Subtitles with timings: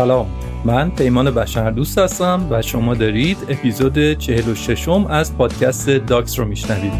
[0.00, 0.26] سلام.
[0.64, 6.44] من پیمان بشر دوست هستم و شما دارید اپیزود 46 م از پادکست داکس رو
[6.44, 6.92] میشنوید.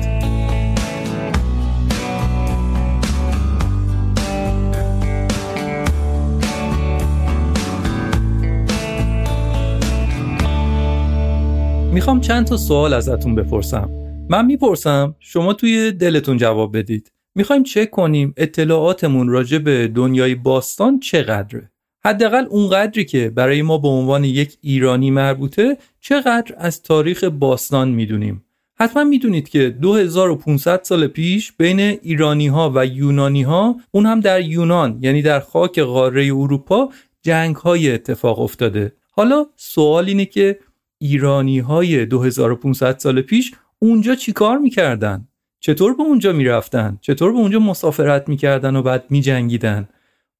[11.92, 13.90] می‌خوام چند تا سوال ازتون بپرسم.
[14.28, 17.12] من می‌پرسم شما توی دلتون جواب بدید.
[17.34, 21.69] می‌خوایم چک کنیم اطلاعاتمون راجع به دنیای باستان چقدره؟
[22.04, 28.44] حداقل اونقدری که برای ما به عنوان یک ایرانی مربوطه چقدر از تاریخ باستان می‌دونیم
[28.74, 34.40] حتما می‌دونید که 2500 سال پیش بین ایرانی ها و یونانی ها اون هم در
[34.40, 36.92] یونان یعنی در خاک قاره اروپا
[37.22, 40.58] جنگ های اتفاق افتاده حالا سوال اینه که
[40.98, 45.28] ایرانی های 2500 سال پیش اونجا چیکار می‌کردن؟
[45.60, 49.88] چطور به اونجا می‌رفتن؟ چطور به اونجا مسافرت می‌کردن و بعد میجنگیدن؟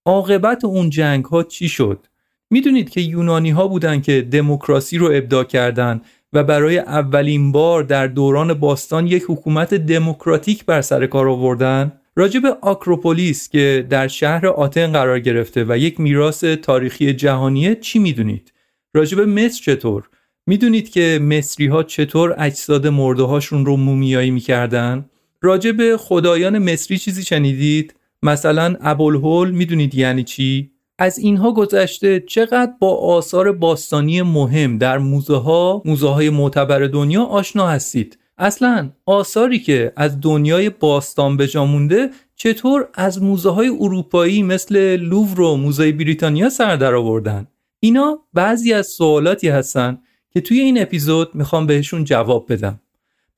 [0.07, 2.07] عاقبت اون جنگ ها چی شد؟
[2.51, 6.01] می‌دونید که یونانی ها بودن که دموکراسی رو ابداع کردن
[6.33, 12.59] و برای اولین بار در دوران باستان یک حکومت دموکراتیک بر سر کار آوردن؟ راجب
[12.63, 18.53] آکروپولیس که در شهر آتن قرار گرفته و یک میراث تاریخی جهانیه چی می‌دونید؟
[18.95, 20.09] راجب مصر چطور؟
[20.47, 25.05] می‌دونید که مصری ها چطور اجساد مرده هاشون رو مومیایی می‌کردن؟
[25.43, 32.73] راجع به خدایان مصری چیزی شنیدید؟ مثلا ابوالهول می‌دونید یعنی چی؟ از اینها گذشته چقدر
[32.81, 39.59] با آثار باستانی مهم در موزه ها، موزه های معتبر دنیا آشنا هستید؟ اصلا آثاری
[39.59, 45.93] که از دنیای باستان به مونده چطور از موزه های اروپایی مثل لوور و موزه
[45.93, 47.47] بریتانیا سر در آوردن؟
[47.81, 49.99] اینا بعضی از سوالاتی هستن
[50.31, 52.81] که توی این اپیزود می‌خوام بهشون جواب بدم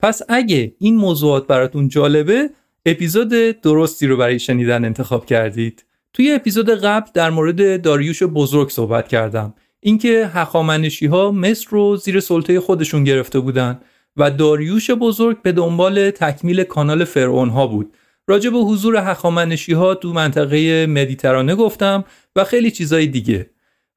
[0.00, 2.50] پس اگه این موضوعات براتون جالبه
[2.86, 3.28] اپیزود
[3.60, 5.84] درستی رو برای شنیدن انتخاب کردید.
[6.12, 9.54] توی اپیزود قبل در مورد داریوش بزرگ صحبت کردم.
[9.80, 13.80] اینکه هخامنشی ها مصر رو زیر سلطه خودشون گرفته بودن
[14.16, 17.94] و داریوش بزرگ به دنبال تکمیل کانال فرعون ها بود.
[18.26, 22.04] راجع به حضور هخامنشی ها تو منطقه مدیترانه گفتم
[22.36, 23.50] و خیلی چیزای دیگه.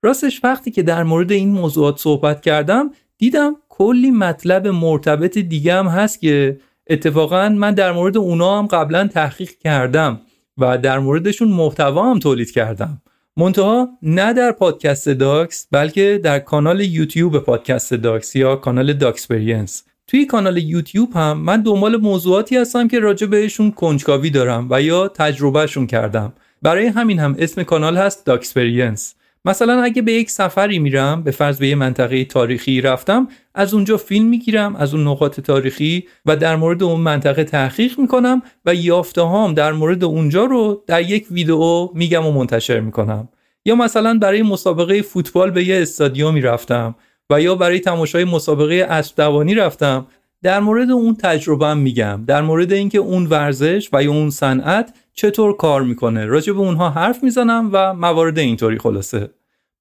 [0.04, 5.88] راستش وقتی که در مورد این موضوعات صحبت کردم دیدم کلی مطلب مرتبط دیگه هم
[5.88, 6.60] هست که
[6.90, 10.22] اتفاقا من در مورد اونا هم قبلا تحقیق کردم
[10.58, 13.02] و در موردشون محتوا هم تولید کردم.
[13.38, 20.26] منتها نه در پادکست داکس بلکه در کانال یوتیوب پادکست داکس یا کانال Doxperience توی
[20.26, 25.88] کانال یوتیوب هم من دنبال موضوعاتی هستم که راجع بهشون کنجکاوی دارم و یا تجربهشون
[25.88, 26.34] کردم.
[26.62, 31.60] برای همین هم اسم کانال هست Doxperience مثلا اگه به یک سفری میرم به فرض
[31.60, 36.56] به یه منطقه تاریخی رفتم از اونجا فیلم می‌گیرم از اون نقاط تاریخی و در
[36.56, 41.90] مورد اون منطقه تحقیق می‌کنم و یافته هام در مورد اونجا رو در یک ویدیو
[41.94, 43.30] میگم و منتشر می‌کنم.
[43.66, 46.96] یا مثلا برای مسابقه فوتبال به یه استادیومی رفتم
[47.30, 50.08] و یا برای تماشای مسابقه اسب دوانی رفتم.
[50.44, 52.24] در مورد اون تجربه میگم.
[52.28, 56.90] در مورد اینکه اون ورزش و یا اون صنعت چطور کار می‌کنه؟ راجع به اونها
[56.90, 59.30] حرف می‌زنم و موارد اینطوری خلاصه.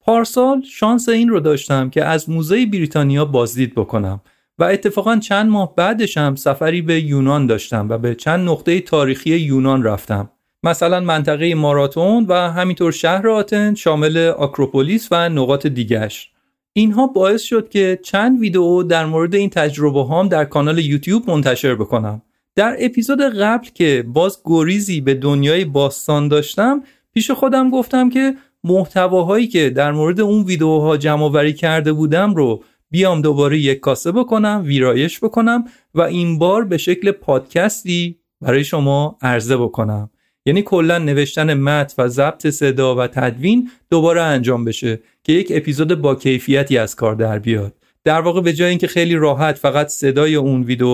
[0.00, 4.20] پارسال شانس این رو داشتم که از موزه بریتانیا بازدید بکنم
[4.58, 9.30] و اتفاقا چند ماه بعدش هم سفری به یونان داشتم و به چند نقطه تاریخی
[9.30, 10.30] یونان رفتم.
[10.62, 16.30] مثلا منطقه ماراتون و همینطور شهر آتن شامل آکروپولیس و نقاط دیگش
[16.72, 21.74] اینها باعث شد که چند ویدیو در مورد این تجربه هام در کانال یوتیوب منتشر
[21.74, 22.22] بکنم.
[22.56, 26.82] در اپیزود قبل که باز گریزی به دنیای باستان داشتم
[27.14, 28.34] پیش خودم گفتم که
[28.64, 34.12] محتواهایی که در مورد اون ویدیوها جمع وری کرده بودم رو بیام دوباره یک کاسه
[34.12, 35.64] بکنم ویرایش بکنم
[35.94, 40.10] و این بار به شکل پادکستی برای شما عرضه بکنم.
[40.46, 46.00] یعنی کلا نوشتن متن و ضبط صدا و تدوین دوباره انجام بشه که یک اپیزود
[46.00, 47.74] با کیفیتی از کار در بیاد.
[48.04, 50.93] در واقع به جای اینکه خیلی راحت فقط صدای اون ویدیو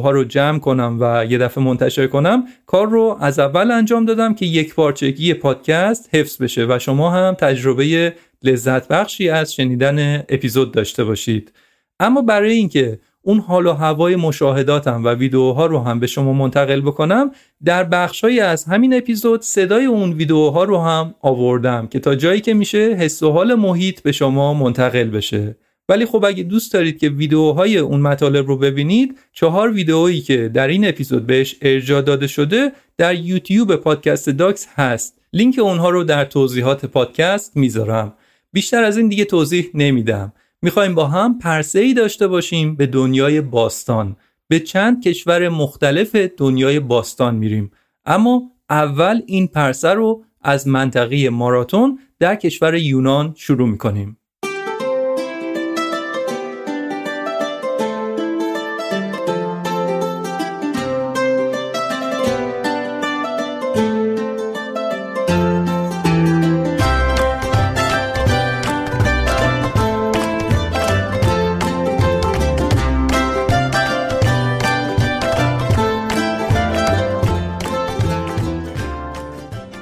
[0.00, 4.34] ها رو جمع کنم و یه دفعه منتشر کنم کار رو از اول انجام دادم
[4.34, 10.72] که یک پارچگی پادکست حفظ بشه و شما هم تجربه لذت بخشی از شنیدن اپیزود
[10.72, 11.52] داشته باشید.
[12.00, 16.80] اما برای اینکه اون حال و هوای مشاهداتم و ویدیوها رو هم به شما منتقل
[16.80, 17.30] بکنم
[17.64, 22.54] در بخشهایی از همین اپیزود صدای اون ویدیوها رو هم آوردم که تا جایی که
[22.54, 25.56] میشه حس و حال محیط به شما منتقل بشه.
[25.88, 30.68] ولی خب اگه دوست دارید که ویدیوهای اون مطالب رو ببینید چهار ویدیویی که در
[30.68, 35.20] این اپیزود بهش ارجاع داده شده در یوتیوب پادکست داکس هست.
[35.32, 38.14] لینک اونها رو در توضیحات پادکست می‌ذارم.
[38.52, 40.32] بیشتر از این دیگه توضیح نمیدم.
[40.62, 44.16] می‌خوایم با هم پرسه ای داشته باشیم به دنیای باستان.
[44.48, 47.70] به چند کشور مختلف دنیای باستان میریم.
[48.04, 54.18] اما اول این پرسه رو از منطقه ماراتون در کشور یونان شروع می‌کنیم.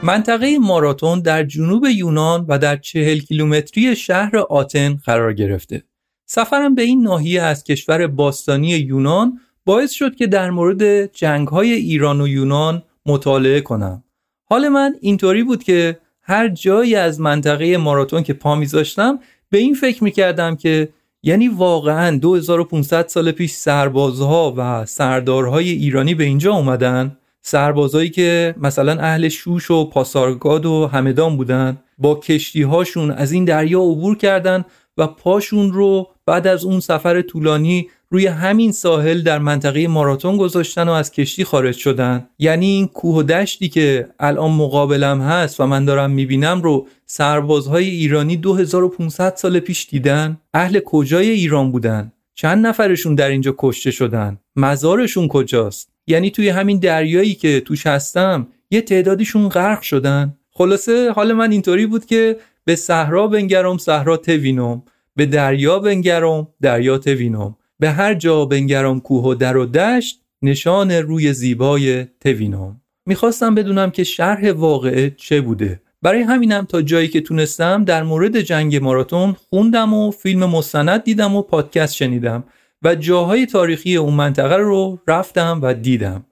[0.04, 5.82] منطقه ماراتون در جنوب یونان و در چهل کیلومتری شهر آتن قرار گرفته.
[6.26, 12.20] سفرم به این ناحیه از کشور باستانی یونان باعث شد که در مورد جنگهای ایران
[12.20, 14.04] و یونان مطالعه کنم.
[14.44, 19.18] حال من اینطوری بود که هر جایی از منطقه ماراتون که پا میذاشتم
[19.50, 20.88] به این فکر می‌کردم که
[21.22, 28.92] یعنی واقعا 2500 سال پیش سربازها و سردارهای ایرانی به اینجا اومدن سربازایی که مثلا
[29.00, 34.64] اهل شوش و پاسارگاد و همدان بودن با کشتی هاشون از این دریا عبور کردن
[34.98, 40.88] و پاشون رو بعد از اون سفر طولانی روی همین ساحل در منطقه ماراتون گذاشتن
[40.88, 42.28] و از کشتی خارج شدن.
[42.38, 47.88] یعنی این کوه و دشتی که الان مقابلم هست و من دارم می‌بینم رو سربازهای
[47.88, 50.40] ایرانی 2500 سال پیش دیدن.
[50.54, 56.78] اهل کجای ایران بودن؟ چند نفرشون در اینجا کشته شدن؟ مزارشون کجاست؟ یعنی توی همین
[56.78, 60.34] دریایی که توش هستم یه تعدادیشون غرق شدن.
[60.50, 64.82] خلاصه حال من اینطوری بود که به صحرا بنگرم صحرا توینم
[65.16, 70.90] به دریا بنگرم دریا توینم به هر جا بنگرم کوه و در و دشت نشان
[70.90, 75.80] روی زیبای توینم می‌خواستم بدونم که شرح واقعه چه بوده.
[76.02, 81.36] برای همینم تا جایی که تونستم در مورد جنگ ماراتون خوندم و فیلم مستند دیدم
[81.36, 82.44] و پادکست شنیدم.
[82.84, 86.24] و جاهای تاریخی اون منطقه رو رفتم و دیدم.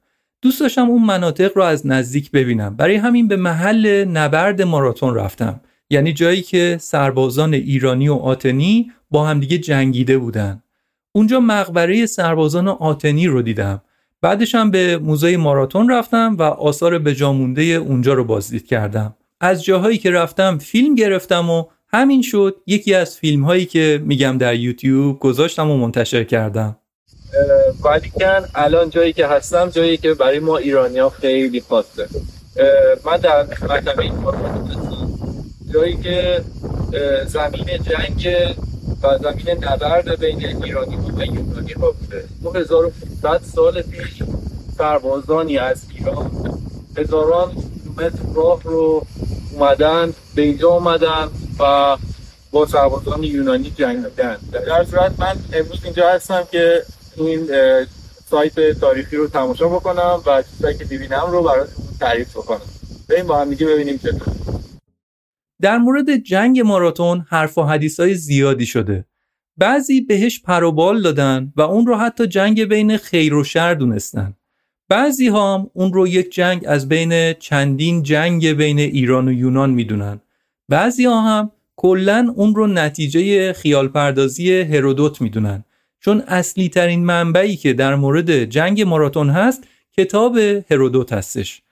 [0.42, 2.76] دوست داشتم اون مناطق رو از نزدیک ببینم.
[2.76, 5.60] برای همین به محل نبرد ماراتون رفتم.
[5.90, 10.62] یعنی جایی که سربازان ایرانی و آتنی با همدیگه جنگیده بودن.
[11.12, 13.82] اونجا مقبره سربازان آتنی رو دیدم.
[14.20, 19.14] بعدش هم به موزه ماراتون رفتم و آثار بجامونده اونجا رو بازدید کردم.
[19.40, 22.56] از جاهایی که رفتم فیلم گرفتم و همین شد.
[22.66, 26.76] یکی از فیلم هایی که میگم در یوتیوب گذاشتم و منتشر کردم.
[27.84, 32.08] ولی کن الان جایی که هستم جایی که برای ما ایرانی ها خیلی خاصه.
[33.04, 34.12] من در مکتبه این
[35.74, 36.42] جایی که
[37.26, 38.28] زمین جنگ
[39.02, 42.24] و زمین نبرد بین ایرانی و یونانی ها بوده.
[42.42, 44.22] 2500 سال پیش
[44.78, 46.30] سربازانی از ایران
[46.96, 47.52] هزاران
[47.96, 49.06] متر راه رو
[49.52, 51.28] اومدن به اینجا اومدن
[51.60, 51.96] و
[52.50, 56.82] با سربازان یونانی جنگیدن در صورت من امروز اینجا هستم که
[57.16, 57.48] این
[58.30, 62.60] سایت تاریخی رو تماشا بکنم و چیزایی که دیبینم رو براتون تعریف بکنم.
[63.08, 64.34] بریم با هم دیگه ببینیم چطور.
[65.62, 69.04] در مورد جنگ ماراتون حرف و حدیث های زیادی شده.
[69.56, 74.34] بعضی بهش پروبال دادن و اون رو حتی جنگ بین خیر و شر دونستن.
[74.92, 80.20] بعضی هم اون رو یک جنگ از بین چندین جنگ بین ایران و یونان می‌دونن.
[80.68, 85.64] بعضی ها هم کلا اون رو نتیجه خیال پردازی هرودوت می‌دونن.
[86.00, 89.64] چون اصلی ترین منبعی که در مورد جنگ ماراتون هست
[89.96, 90.38] کتاب
[90.70, 91.62] هرودوت هستش.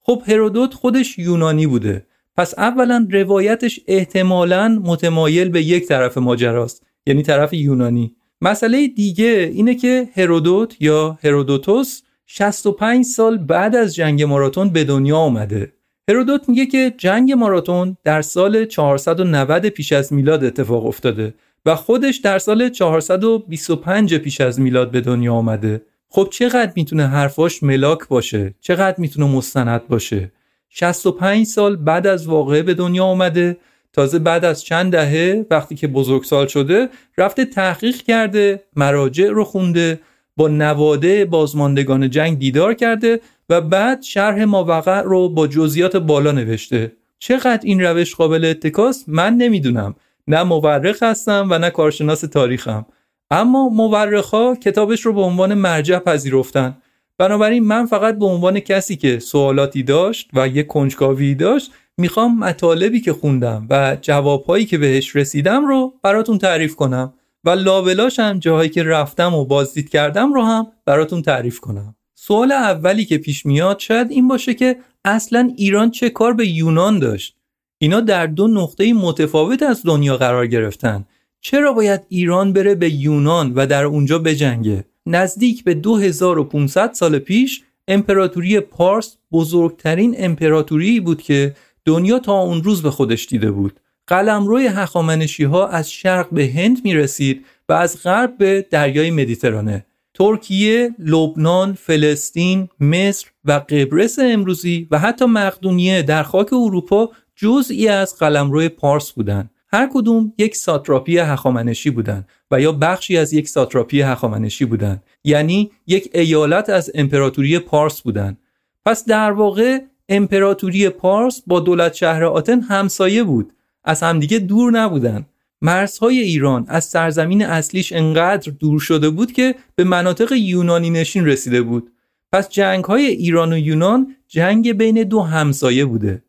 [0.00, 2.06] خب هرودوت خودش یونانی بوده.
[2.36, 8.16] پس اولا روایتش احتمالا متمایل به یک طرف ماجراست یعنی طرف یونانی.
[8.40, 15.16] مسئله دیگه اینه که هرودوت یا هرودوتوس 65 سال بعد از جنگ ماراتون به دنیا
[15.16, 15.72] آمده
[16.08, 21.34] هرودوت میگه که جنگ ماراتون در سال 490 پیش از میلاد اتفاق افتاده
[21.66, 27.62] و خودش در سال 425 پیش از میلاد به دنیا آمده خب چقدر می‌تونه حرفاش
[27.62, 30.32] ملاک باشه؟ چقدر می‌تونه مستند باشه؟
[30.68, 33.56] 65 سال بعد از واقعه به دنیا آمده
[33.92, 40.00] تازه بعد از چند دهه وقتی که بزرگسال شده رفته تحقیق کرده مراجع رو خونده.
[40.36, 46.92] با نواده بازماندگان جنگ دیدار کرده و بعد شرح ماوقع رو با جزئیات بالا نوشته.
[47.18, 49.94] چقدر این روش قابل اتکاست من نمی‌دونم.
[50.28, 52.86] نه مورخ هستم و نه کارشناس تاریخم.
[53.30, 56.76] اما مورخا کتابش رو به عنوان مرجع پذیرفتن.
[57.18, 63.00] بنابراین من فقط به عنوان کسی که سوالاتی داشت و یک کنجکاوی داشت می‌خوام مطالبی
[63.00, 67.12] که خوندم و جوابهایی که بهش رسیدم رو براتون تعریف کنم.
[67.46, 71.96] و لابلاش هم جاهایی که رفتم و بازدید کردم رو هم براتون تعریف کنم.
[72.14, 76.98] سوال اولی که پیش میاد شاید این باشه که اصلا ایران چه کار به یونان
[76.98, 77.36] داشت؟
[77.78, 81.04] اینا در دو نقطه متفاوت از دنیا قرار گرفتن.
[81.40, 87.62] چرا باید ایران بره به یونان و در اونجا بجنگه؟ نزدیک به 2500 سال پیش
[87.88, 93.80] امپراتوری پارس بزرگترین امپراتوری بود که دنیا تا اون روز به خودش دیده بود.
[94.06, 99.86] قلمروی هخامنشی ها از شرق به هند می رسید و از غرب به دریای مدیترانه.
[100.14, 108.16] ترکیه، لبنان، فلسطین، مصر و قبرس امروزی و حتی مقدونیه در خاک اروپا جزئی از
[108.18, 109.50] قلمرو پارس بودند.
[109.72, 115.02] هر کدوم یک ساتراپی هخامنشی بودند و یا بخشی از یک ساتراپی هخامنشی بودند.
[115.24, 118.38] یعنی یک ایالت از امپراتوری پارس بودند.
[118.84, 123.52] پس در واقع امپراتوری پارس با دولت شهر آتن همسایه بود.
[123.86, 125.26] از همدیگه دور نبودن.
[125.62, 131.62] مرزهای ایران از سرزمین اصلیش انقدر دور شده بود که به مناطق یونانی نشین رسیده
[131.62, 131.90] بود.
[132.32, 136.22] پس جنگ های ایران و یونان جنگ بین دو همسایه بوده.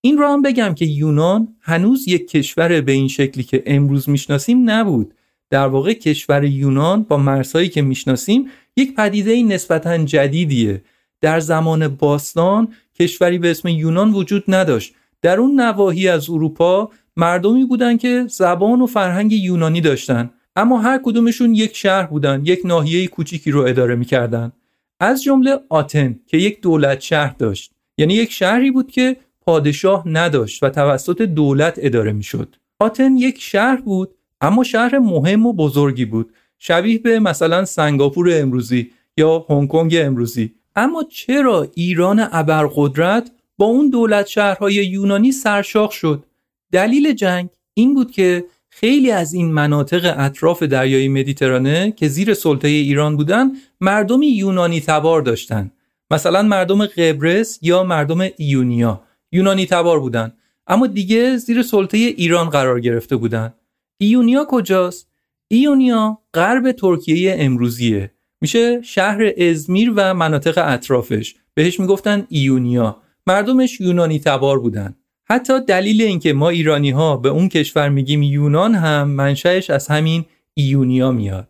[0.00, 4.70] این را هم بگم که یونان هنوز یک کشور به این شکلی که امروز می‌شناسیم
[4.70, 5.14] نبود.
[5.50, 10.82] در واقع کشور یونان با مرزهایی که می‌شناسیم یک پدیده نسبتا جدیدیه.
[11.20, 12.68] در زمان باستان
[13.00, 14.94] کشوری به اسم یونان وجود نداشت.
[15.22, 21.00] در اون نواحی از اروپا مردمی بودند که زبان و فرهنگ یونانی داشتن اما هر
[21.02, 24.52] کدومشون یک شهر بودن یک ناحیه کوچیکی رو اداره می‌کردن.
[25.00, 30.62] از جمله آتن که یک دولت شهر داشت یعنی یک شهری بود که پادشاه نداشت
[30.62, 32.56] و توسط دولت اداره می‌شد.
[32.80, 36.32] آتن یک شهر بود اما شهر مهم و بزرگی بود.
[36.58, 40.54] شبیه به مثلا سنگاپور امروزی یا هنگ کنگ امروزی.
[40.76, 46.24] اما چرا ایران ابرقدرت با اون دولت شهرهای یونانی سرشاخ شد؟
[46.72, 52.68] دلیل جنگ این بود که خیلی از این مناطق اطراف دریای مدیترانه که زیر سلطه
[52.68, 55.72] ایران بودن مردمی یونانی تبار داشتند
[56.10, 59.02] مثلا مردم قبرس یا مردم ایونیا.
[59.32, 60.32] یونانی تبار بودن.
[60.66, 63.54] اما دیگه زیر سلطه ایران قرار گرفته بودن.
[63.98, 65.08] ایونیا کجاست؟
[65.48, 68.10] ایونیا غرب ترکیه امروزیه.
[68.40, 71.34] میشه شهر ازمیر و مناطق اطرافش.
[71.54, 72.96] بهش می‌گفتن ایونیا.
[73.26, 74.94] مردمش یونانی تبار بودن.
[75.24, 80.24] حتی دلیل اینکه ما ایرانی ها به اون کشور میگیم یونان هم منشأش از همین
[80.54, 81.48] ایونیا میاد.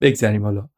[0.00, 0.68] بگذریم حالا.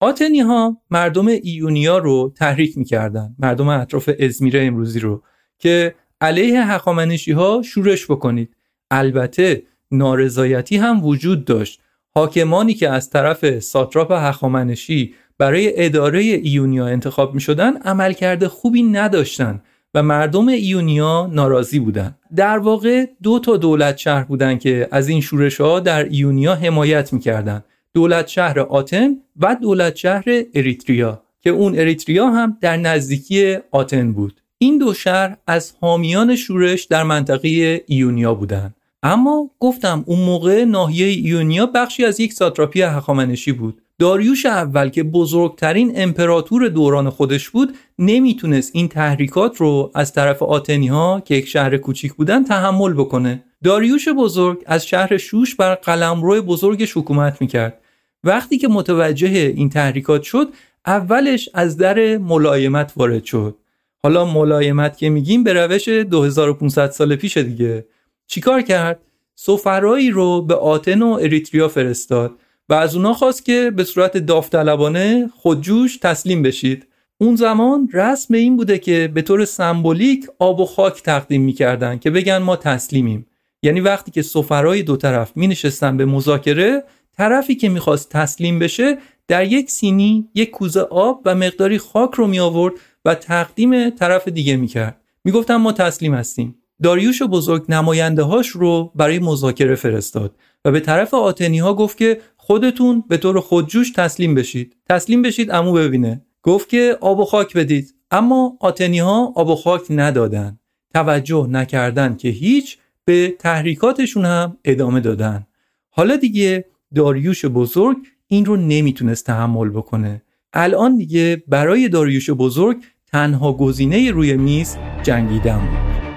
[0.00, 3.34] آتنی ها مردم ایونیا رو تحریک می‌کردن.
[3.38, 5.22] مردم اطراف ازمیر امروزی رو
[5.58, 8.56] که علیه حقامنشی ها شورش بکنید.
[8.90, 11.80] البته نارضایتی هم وجود داشت.
[12.14, 19.62] حاکمانی که از طرف ساتراپ هخامنشی برای اداره ایونیا انتخاب می شدن عملکرد خوبی نداشتند
[19.94, 22.18] و مردم ایونیا ناراضی بودند.
[22.36, 27.12] در واقع دو تا دولت شهر بودند که از این شورش ها در ایونیا حمایت
[27.12, 27.64] می‌کردند.
[27.94, 34.40] دولت شهر آتن و دولت شهر اریتریا که اون اریتریا هم در نزدیکی آتن بود.
[34.58, 38.74] این دو شهر از حامیان شورش در منطقه ایونیا بودند.
[39.02, 45.02] اما گفتم اون موقع ناحیه ایونیا بخشی از یک ساتراپی هخامنشی بود داریوش اول که
[45.02, 51.48] بزرگترین امپراتور دوران خودش بود نمی‌تونست این تحریکات رو از طرف آتنی ها که یک
[51.48, 53.44] شهر کوچیک بودن تحمل بکنه.
[53.64, 57.80] داریوش بزرگ از شهر شوش بر قلمرو بزرگش حکومت می‌کرد.
[58.24, 60.48] وقتی که متوجه این تحریکات شد
[60.86, 63.56] اولش از در ملایمت وارد شد.
[64.02, 67.86] حالا ملایمت که میگیم به روش 2500 سال پیش دیگه.
[68.26, 69.00] چیکار کرد؟
[69.34, 72.32] سفرایی رو به آتن و اریتریا فرستاد.
[72.70, 76.86] و از اونا خواست که به صورت داوطلبانه خودجوش تسلیم بشید.
[77.18, 82.10] اون زمان رسم این بوده که به طور سمبولیک آب و خاک تقدیم می‌کردن که
[82.10, 83.26] بگن ما تسلیمیم.
[83.62, 86.84] یعنی وقتی که سفرای دو طرف می نشستن به مذاکره
[87.16, 88.98] طرفی که می‌خواست تسلیم بشه
[89.28, 92.74] در یک سینی یک کوزه آب و مقداری خاک رو می آورد
[93.04, 95.00] و تقدیم طرف دیگه می‌کرد.
[95.24, 96.54] می‌گفتن ما تسلیم هستیم.
[96.82, 100.34] داریوش بزرگ نماینده هاش رو برای مذاکره فرستاد.
[100.64, 104.76] و به طرف آتنی ها گفت که خودتون به طور خودجوش تسلیم بشید.
[104.88, 106.22] تسلیم بشید امو ببینه.
[106.42, 107.94] گفت که آب و خاک بدید.
[108.10, 110.58] اما آتنی ها آب و خاک ندادن.
[110.94, 115.46] توجه نکردن که هیچ به تحریکاتشون هم ادامه دادن.
[115.90, 116.64] حالا دیگه
[116.94, 120.22] داریوش بزرگ این رو نمی‌تونست تحمل بکنه.
[120.52, 122.76] الان دیگه برای داریوش بزرگ
[123.06, 126.09] تنها گزینه روی میز جنگیدن بود.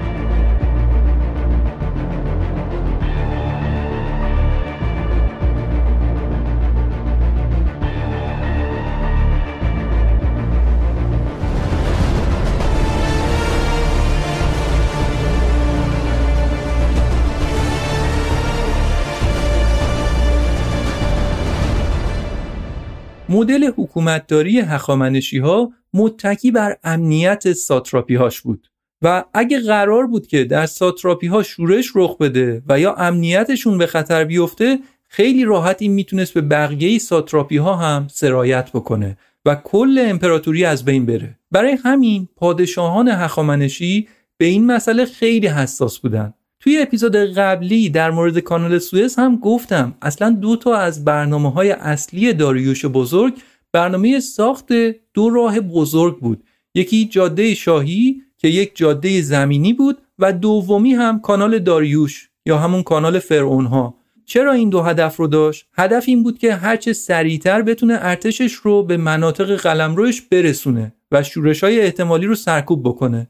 [23.34, 28.68] مدل حکومتداری هخامنشی ها متکی بر امنیت ساتراپی هاش بود
[29.02, 33.86] و اگه قرار بود که در ساتراپی ها شورش رخ بده و یا امنیتشون به
[33.86, 40.06] خطر بیفته خیلی راحت این می‌تونست به بقیه ساتراپی ها هم سرایت بکنه و کل
[40.10, 41.40] امپراتوری از بین بره.
[41.52, 46.34] برای همین پادشاهان هخامنشی به این مسئله خیلی حساس بودن.
[46.64, 51.72] توی اپیزود قبلی در مورد کانال سوئز هم گفتم اصلا دو تا از برنامه های
[51.72, 53.34] اصلی داریوش بزرگ
[53.72, 54.74] برنامه ساخت
[55.14, 56.44] دو راه بزرگ بود.
[56.76, 62.84] یکی جاده شاهی که یک جاده زمینی بود و دومی هم کانال داریوش یا همون
[62.84, 67.62] کانال فرعون ها چرا این دو هدف رو داشت؟ هدف این بود که هرچه سریعتر
[67.62, 73.30] بتونه ارتشش رو به مناطق قلمروش برسونه و شورش های احتمالی رو سرکوب بکنه.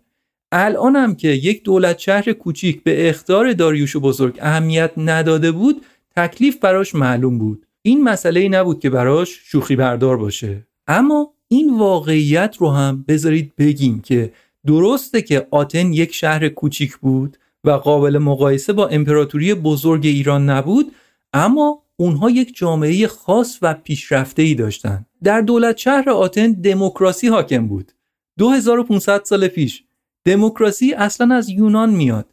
[0.55, 6.59] الان هم که یک دولت شهر کوچیک به اختار داریوش بزرگ اهمیت نداده بود تکلیف
[6.59, 7.65] براش معلوم بود.
[7.81, 10.67] این مسئله ای نبود که براش شوخی بردار باشه.
[10.87, 14.33] اما این واقعیت رو هم بذارید بگیم که
[14.67, 20.91] درسته که آتن یک شهر کوچیک بود و قابل مقایسه با امپراتوری بزرگ ایران نبود
[21.33, 25.05] اما اونها یک جامعه خاص و پیشرفته ای داشتن.
[25.23, 27.91] در دولت شهر آتن دموکراسی حاکم بود.
[28.37, 29.83] 2500 سال پیش
[30.25, 32.25] دموکراسی اصلا از یونان میاد.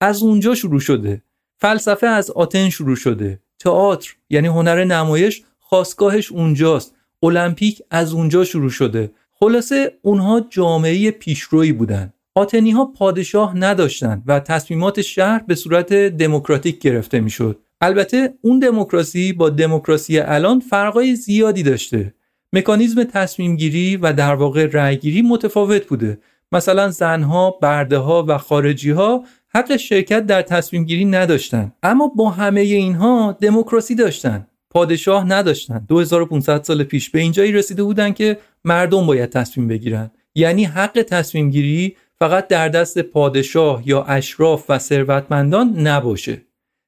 [0.00, 1.22] از اونجا شروع شده.
[1.58, 3.40] فلسفه از آتن شروع شده.
[3.58, 6.94] تئاتر یعنی هنر نمایش خواستگاهش اونجاست.
[7.22, 9.10] المپیک از اونجا شروع شده.
[9.32, 12.12] خلاصه اونها جامعه پیشرویی بودن.
[12.34, 17.58] آتنی ها پادشاه نداشتند و تصمیمات شهر به صورت دموکراتیک گرفته می‌شد.
[17.80, 22.14] البته اون دموکراسی با دموکراسی الان فرقای زیادی داشته.
[22.52, 26.18] مکانیزم تصمیم گیری و در واقع رأیگیری متفاوت بوده.
[26.52, 31.72] مثلا زنها، برده ها و خارجی ها حق شرکت در تصمیم گیری نداشتن.
[31.82, 34.46] اما با همه اینها دموکراسی داشتن.
[34.70, 35.84] پادشاه نداشتن.
[35.88, 40.10] 2500 سال پیش به اینجایی رسیده بودن که مردم باید تصمیم بگیرن.
[40.34, 46.42] یعنی حق تصمیم گیری فقط در دست پادشاه یا اشراف و ثروتمندان نباشه.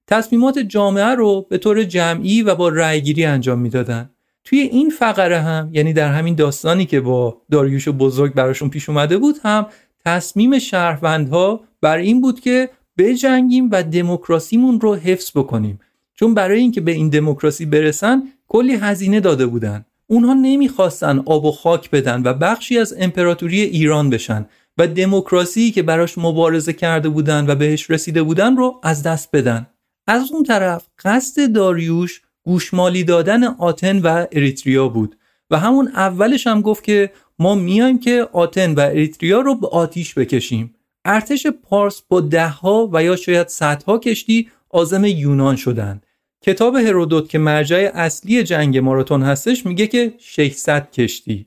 [0.07, 4.11] تصمیمات جامعه رو به طور جمعی و با رأیگیری انجام می‌دادن.
[4.49, 9.19] توی این فقره هم یعنی در همین داستانی که با داریوش بزرگ براشون پیش اومده
[9.19, 9.67] بود هم
[10.05, 15.79] تصمیم شهروندها بر این بود که بجنگیم و دموکراسیمون رو حفظ بکنیم.
[16.15, 19.85] چون برای اینکه به این دموکراسی برسن کلی هزینه داده بودن.
[20.07, 24.47] اونها نمی‌خواستن آب و خاک بدن و بخشی از امپراتوری ایران بشن
[24.79, 29.67] و دموکراسی که براش مبارزه کرده بودن و بهش رسیده بودن رو از دست بدن.
[30.07, 35.17] از اون طرف قصد داریوش گوشمالی دادن آتن و اریتریا بود
[35.51, 40.15] و همون اولش هم گفت که ما میایم که آتن و اریتریا رو به آتیش
[40.15, 40.75] بکشیم.
[41.05, 46.07] ارتش پارس با دهها و یا شاید صدها کشتی آزم یونان شدند.
[46.43, 51.47] کتاب هرودوت که مرجع اصلی جنگ ماراتون هستش میگه که 600 کشتی.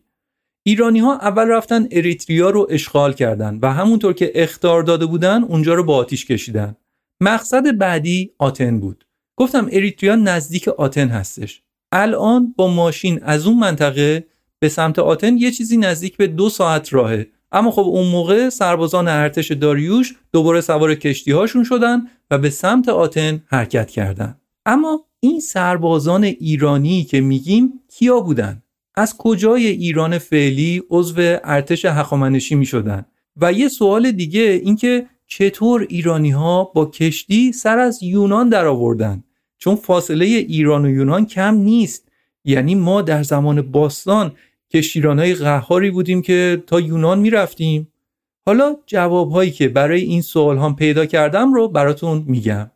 [0.64, 5.74] ایرانی ها اول رفتن اریتریا رو اشغال کردند و همونطور که اختار داده بودن اونجا
[5.74, 6.76] رو با آتیش کشیدن.
[7.22, 9.06] مقصد بعدی آتن بود.
[9.36, 11.62] گفتم اریتریا نزدیک آتن هستش.
[11.92, 14.26] الان با ماشین از اون منطقه
[14.60, 17.28] به سمت آتن یه چیزی نزدیک به دو ساعت راهه.
[17.52, 22.90] اما خب اون موقع سربازان ارتش داریوش دوباره سوار کشتی هاشون شدن و به سمت
[22.90, 24.38] آتن حرکت کردن.
[24.66, 28.64] اما این سربازان ایرانی که میگیم کیا بودن؟
[28.96, 33.06] از کجای ایران فعلی عضو ارتش هخامنشی می شدن
[33.38, 39.24] و یه سوال دیگه اینکه چطور ایرانی ها با کشتی سر از یونان در آوردن
[39.58, 42.08] چون فاصله ایران و یونان کم نیست.
[42.46, 44.32] یعنی ما در زمان باستان
[44.74, 47.88] کشتیرانهای قهاری بودیم که تا یونان می‌رفتیم.
[48.46, 52.72] حالا جوابهایی که برای این سوال هم پیدا کردم رو براتون میگم.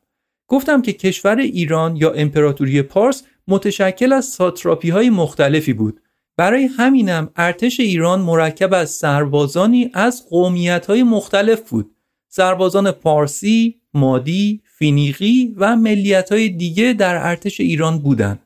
[0.47, 6.01] گفتم که کشور ایران یا امپراتوری پارس متشکل از ساتراپی های مختلفی بود.
[6.37, 11.94] برای همینم ارتش ایران مرکب از سربازانی از قومیت‌های مختلف بود.
[12.35, 18.39] سربازان پارسی، مادی، فینیقی و ملیت‌های دیگه در ارتش ایران بودند.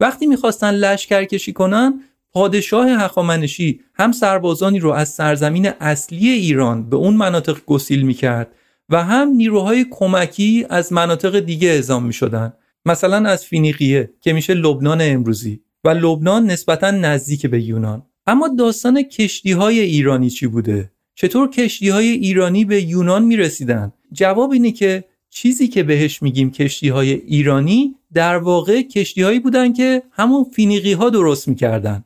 [0.00, 2.00] وقتی می‌خواستن لشکر کشی کنن
[2.32, 8.48] پادشاه هخامنشی هم سربازانی رو از سرزمین اصلی ایران به اون مناطق گسیل می‌کرد
[8.88, 12.52] و هم نیروهای کمکی از مناطق دیگه اعزام می‌شدن
[12.86, 18.02] مثلا از فینیقیه که میشه لبنان امروزی و لبنان نسبتا نزدیک به یونان.
[18.26, 24.50] اما داستان کشتی های ایرانی چی بوده؟ چطور کشتی های ایرانی به یونان می‌رسیدن جواب
[24.50, 30.02] اینه که چیزی که بهش میگیم کشتی های ایرانی در واقع کشتی هایی بودن که
[30.10, 32.04] همون فینیقی ها درست می‌کردن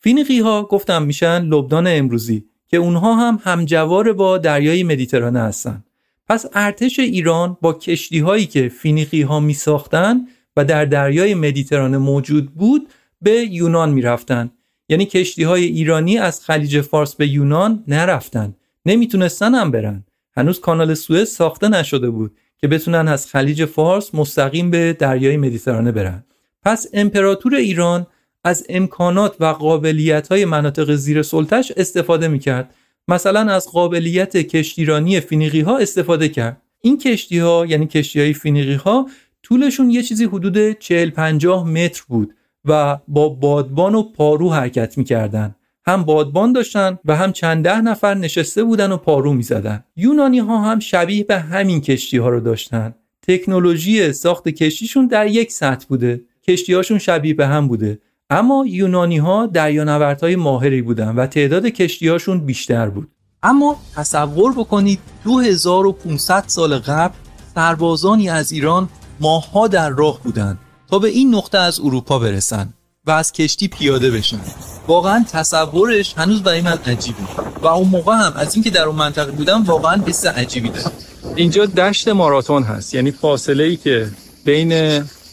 [0.00, 5.84] فینیقی ها گفتم میشن لبنان امروزی که اونها هم همجوار با دریای مدیترانه هستن.
[6.28, 11.98] پس ارتش ایران با کشتی هایی که فینیقی ها می ساختن و در دریای مدیترانه
[11.98, 12.88] موجود بود
[13.22, 14.50] به یونان می رفتن.
[14.88, 18.54] یعنی کشتی های ایرانی از خلیج فارس به یونان نرفتن.
[18.86, 20.04] نمی‌تونستن هم برن.
[20.36, 25.92] هنوز کانال سوئز ساخته نشده بود که بتونن از خلیج فارس مستقیم به دریای مدیترانه
[25.92, 26.24] برن.
[26.62, 28.06] پس امپراتور ایران
[28.44, 32.74] از امکانات و قابلیت های مناطق زیر سلطش استفاده می‌کرد.
[33.08, 36.62] مثلا از قابلیت کشتیرانی فینیقی ها استفاده کرد.
[36.80, 39.08] این کشتی ها یعنی کشتی های فینیقی ها
[39.42, 42.34] طولشون یه چیزی حدود 40 50 متر بود.
[42.64, 45.54] و با بادبان و پارو حرکت می‌کردن.
[45.86, 49.84] هم بادبان داشتن و هم چند ده نفر نشسته بودن و پارو می‌زدن.
[49.96, 52.94] یونانی ها هم شبیه به همین کشتی ها رو داشتن.
[53.28, 56.20] تکنولوژی ساخت کشتیشون در یک سطح بوده.
[56.48, 57.98] کشتی هاشون شبیه به هم بوده.
[58.30, 63.08] اما یونانی ها دریانوردهای ماهری بودن و تعداد کشتی هاشون بیشتر بود.
[63.42, 67.14] اما تصور بکنید 2500 سال قبل
[67.54, 68.88] سربازانی از ایران
[69.20, 70.58] ماها در راه بودند.
[70.90, 72.72] تا به این نقطه از اروپا برسن
[73.06, 74.40] و از کشتی پیاده بشن.
[74.88, 77.18] واقعا تصورش هنوز برای من عجیبه.
[77.62, 80.90] و اون موقع هم از اینکه در اون منطقه بودم واقعا حس عجیبی داره
[81.36, 82.94] اینجا دشت ماراتون هست.
[82.94, 84.10] یعنی فاصله ای که
[84.44, 84.72] بین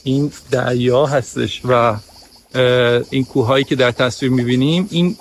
[0.03, 1.95] این دریا هستش و
[3.09, 5.17] این کوههایی که در تصویر می‌بینیم این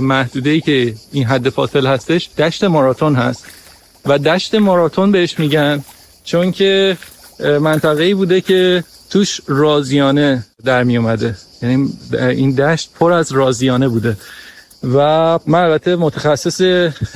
[0.00, 3.46] محدوده ای که این حد فاصله هستش دشت ماراتون هست.
[4.06, 5.84] و دشت ماراتون بهش میگن
[6.24, 6.98] چون که
[7.60, 11.36] منطقه ای بوده که توش رازیانه در می اومده.
[11.62, 14.16] یعنی این دشت پر از رازیانه بوده.
[14.94, 14.98] و
[15.46, 16.62] من البته متخصص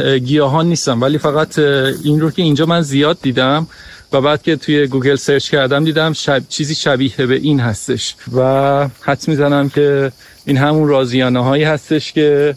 [0.00, 3.66] گیاهان نیستم ولی فقط این رو که اینجا من زیاد دیدم
[4.12, 6.42] و بعد که توی گوگل سرچ کردم دیدم شب...
[6.48, 8.14] چیزی شبیه به این هستش.
[8.34, 10.12] و حد می‌زنم که
[10.46, 12.54] این همون رازیانه هایی هستش که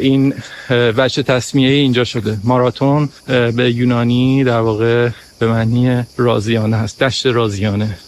[0.00, 0.34] این
[0.68, 2.36] وجه تصمیه اینجا شده.
[2.44, 7.98] ماراتون به یونانی در واقع به معنی رازیانه هست دشت رازیانه.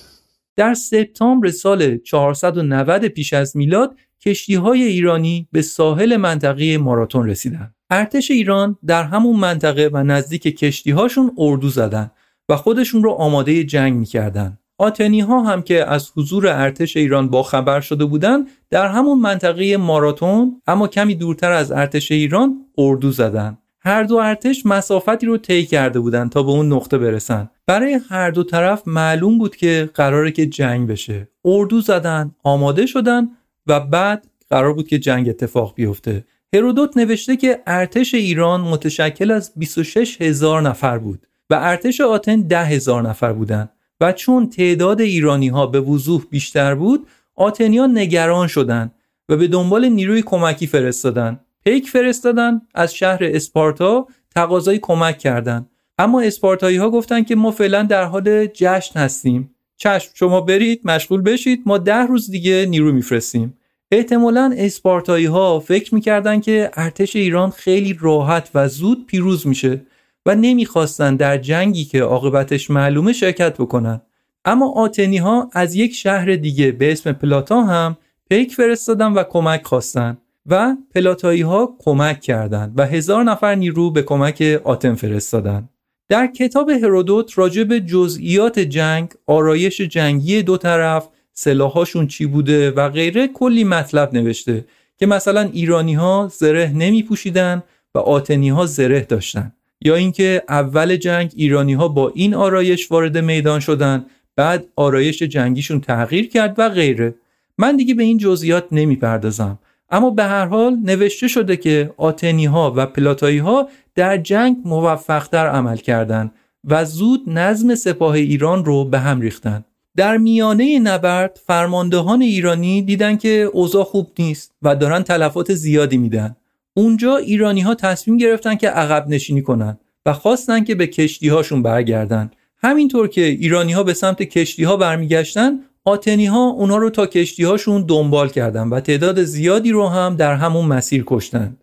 [0.59, 7.75] در سپتامبر سال 490 پیش از میلاد کشتی های ایرانی به ساحل منطقه ماراتون رسیدن.
[7.91, 12.11] ارتش ایران در همون منطقه و نزدیک کشتی هاشون اردو زدن
[12.49, 14.59] و خودشون رو آماده جنگ می‌کردن.
[14.79, 19.77] آتنی ها هم که از حضور ارتش ایران با خبر شده بودند در همون منطقه
[19.77, 23.59] ماراتون اما کمی دورتر از ارتش ایران اردو زدن.
[23.81, 27.51] هر دو ارتش مسافتی رو طی کرده بودند تا به اون نقطه برسن.
[27.67, 31.29] برای هر دو طرف معلوم بود که قراره که جنگ بشه.
[31.45, 33.29] اردو زدن، آماده شدن
[33.67, 36.25] و بعد قرار بود که جنگ اتفاق بیفته.
[36.55, 41.27] هرودوت نوشته که ارتش ایران متشکل از 26 هزار نفر بود.
[41.51, 46.75] و ارتش آتن ده هزار نفر بودند و چون تعداد ایرانی ها به وضوح بیشتر
[46.75, 48.95] بود آتنیان نگران شدند
[49.29, 56.21] و به دنبال نیروی کمکی فرستادن پیک فرستادن از شهر اسپارتا تقاضای کمک کردند اما
[56.21, 59.55] اسپارتایی ها گفتن که ما فعلا در حال جشن هستیم.
[59.77, 63.59] چشم شما برید مشغول بشید ما ده روز دیگه نیرو میفرستیم.
[63.93, 69.81] احتمالا اسپارتایی ها فکر می‌کردن که ارتش ایران خیلی راحت و زود پیروز میشه
[70.27, 74.01] و نمی‌خواستن در جنگی که عاقبتش معلومه شرکت بکنن.
[74.45, 77.97] اما آتنی ها از یک شهر دیگه به اسم پلاتا هم
[78.31, 80.19] پیک فرستادن و کمک خواستن.
[80.49, 85.69] و پلاتایی ها کمک کردند و هزار نفر نیرو به کمک آتن فرستادن
[86.09, 92.89] در کتاب هرودوت راجع به جزئیات جنگ، آرایش جنگی دو طرف، سلاحاشون چی بوده و
[92.89, 94.65] غیره کلی مطلب نوشته
[94.97, 97.63] که مثلا ایرانی ها زره نمی پوشیدن
[97.95, 99.53] و آتنی ها زره داشتن.
[99.81, 104.05] یا اینکه اول جنگ ایرانی ها با این آرایش وارد میدان شدن
[104.37, 107.15] بعد آرایش جنگیشون تغییر کرد و غیره.
[107.59, 109.59] من دیگه به این جزئیات نمی‌پردازم.
[109.91, 115.47] اما به هر حال نوشته شده که آتنی ها و پلاتایی ها در جنگ موفقتر
[115.47, 116.33] عمل کردند
[116.65, 119.65] و زود نظم سپاه ایران رو به هم ریختن
[119.99, 126.37] در میانه نبرد فرماندهان ایرانی دیدن که اوضاع خوب نیست و دارن تلفات زیادی میدن.
[126.75, 131.63] اونجا ایرانی ها تصمیم گرفتن که عقب نشینی کنن و خواستن که به کشتی هاشون
[131.63, 132.31] برگردن.
[132.63, 137.45] همینطور که ایرانی ها به سمت کشتی ها برمیگشتن آتنی ها اونا رو تا کشتی
[137.45, 141.57] هاشون دنبال کردن و تعداد زیادی رو هم در همون مسیر کشتن.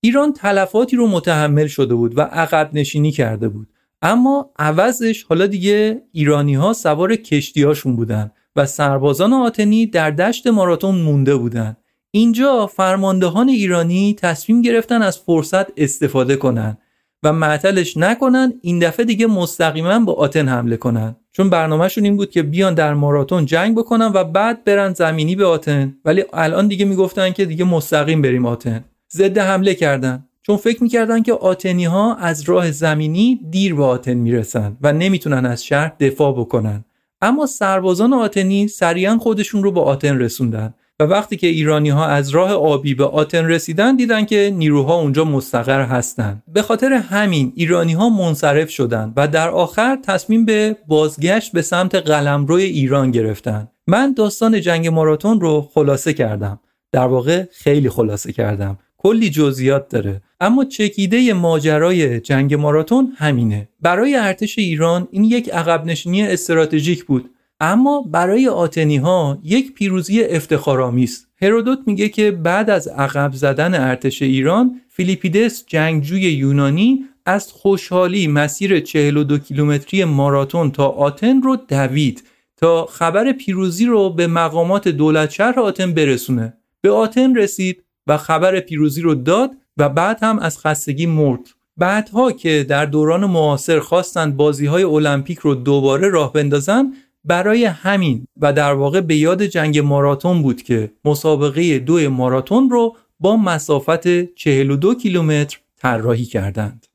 [0.00, 3.68] ایران تلفاتی رو متحمل شده بود و عقب نشینی کرده بود.
[4.02, 10.46] اما عوضش حالا دیگه ایرانی ها سوار کشتی هاشون بودن و سربازان آتنی در دشت
[10.46, 11.76] ماراتون مونده بودن.
[12.10, 16.78] اینجا فرماندهان ایرانی تصمیم گرفتن از فرصت استفاده کنن.
[17.22, 21.16] و معطلش نکنن این دفعه دیگه مستقیما با آتن حمله کنن.
[21.32, 25.46] چون برنامهشون این بود که بیان در ماراتون جنگ بکنن و بعد برن زمینی به
[25.46, 25.96] آتن.
[26.04, 28.84] ولی الان دیگه می‌گفتن که دیگه مستقیم بریم آتن.
[29.12, 30.24] ضد حمله کردن.
[30.42, 35.46] چون فکر می‌کردن که آتنی ها از راه زمینی دیر به آتن می‌رسن و نمی‌تونن
[35.46, 36.84] از شهر دفاع بکنن.
[37.22, 40.74] اما سربازان آتنی سریعا خودشون رو به آتن رسوندن.
[41.00, 45.24] و وقتی که ایرانی ها از راه آبی به آتن رسیدن دیدن که نیروها اونجا
[45.24, 46.42] مستقر هستند.
[46.52, 51.94] به خاطر همین ایرانی ها منصرف شدند و در آخر تصمیم به بازگشت به سمت
[51.94, 53.68] قلمرو ایران گرفتن.
[53.86, 56.60] من داستان جنگ ماراتون رو خلاصه کردم.
[56.92, 58.78] در واقع خیلی خلاصه کردم.
[58.98, 65.84] کلی جزئیات داره اما چکیده ماجرای جنگ ماراتون همینه برای ارتش ایران این یک عقب
[65.84, 67.30] نشینی استراتژیک بود
[67.60, 71.26] اما برای آتنی ها یک پیروزی افتخارآمیز.
[71.42, 78.80] هرودوت میگه که بعد از عقب زدن ارتش ایران فیلیپیدس جنگجوی یونانی از خوشحالی مسیر
[78.80, 82.24] 42 کیلومتری ماراتون تا آتن رو دوید
[82.56, 86.56] تا خبر پیروزی رو به مقامات دولت شهر آتن برسونه.
[86.80, 91.40] به آتن رسید و خبر پیروزی رو داد و بعد هم از خستگی مرد.
[91.76, 96.92] بعدها که در دوران معاصر خواستند بازی های المپیک رو دوباره راه بندازن
[97.24, 102.96] برای همین و در واقع به یاد جنگ ماراتون بود که مسابقه دو ماراتون رو
[103.20, 106.86] با مسافت 42 کیلومتر طراحی کردند.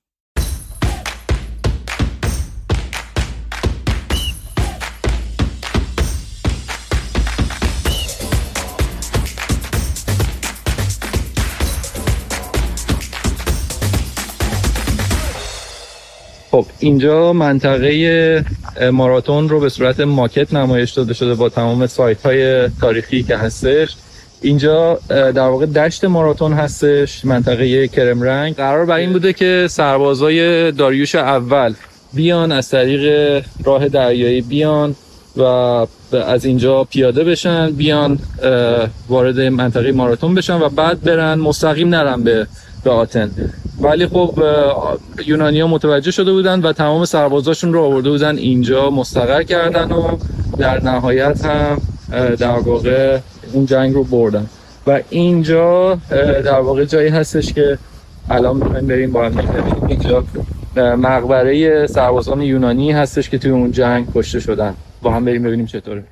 [16.56, 18.46] خب اینجا منطقه
[18.92, 23.96] ماراتون رو به صورت ماکت نمایش داده شده با تمام سایت های تاریخی که هستش.
[24.42, 30.72] اینجا در واقع دشت ماراتون هستش منطقه کرم رنگ قرار بر این بوده که سربازای
[30.72, 31.74] داریوش اول
[32.14, 34.96] بیان از طریق راه دریایی بیان
[35.38, 35.42] و
[36.14, 38.20] از اینجا پیاده بشن بیان
[39.10, 42.48] وارد منطقه ماراتون بشن و بعد برن مستقیم نرن به
[42.86, 43.32] به آتن
[43.82, 44.44] ولی خب
[45.26, 50.18] یونانیا متوجه شده بودن و تمام سربازاشون رو آورده بودن اینجا مستقر کردن و
[50.58, 51.82] در نهایت هم
[52.36, 53.20] در واقع
[53.54, 54.46] اون جنگ رو بردن.
[54.88, 55.98] و اینجا
[56.46, 57.78] در واقع جایی هستش که
[58.30, 59.34] الان می‌خوایم بریم با هم
[59.88, 60.24] اینجا
[60.76, 64.74] مقبره سربازان یونانی هستش که توی اون جنگ کشته شدن.
[65.02, 66.04] با هم بریم ببینیم چطوره.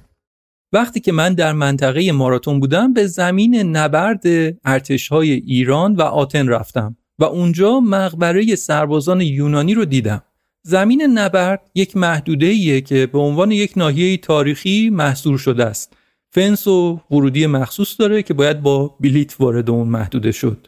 [0.74, 4.24] وقتی که من در منطقه ماراتون بودم به زمین نبرد
[4.66, 10.24] ارتش های ایران و آتن رفتم و اونجا مقبره سربازان یونانی رو دیدم.
[10.64, 15.94] زمین نبرد یک محدوده ایه که به عنوان یک ناحیه تاریخی محصور شده است.
[16.32, 20.68] فنس و ورودی مخصوص داره که باید با بلیت وارد اون محدوده شد.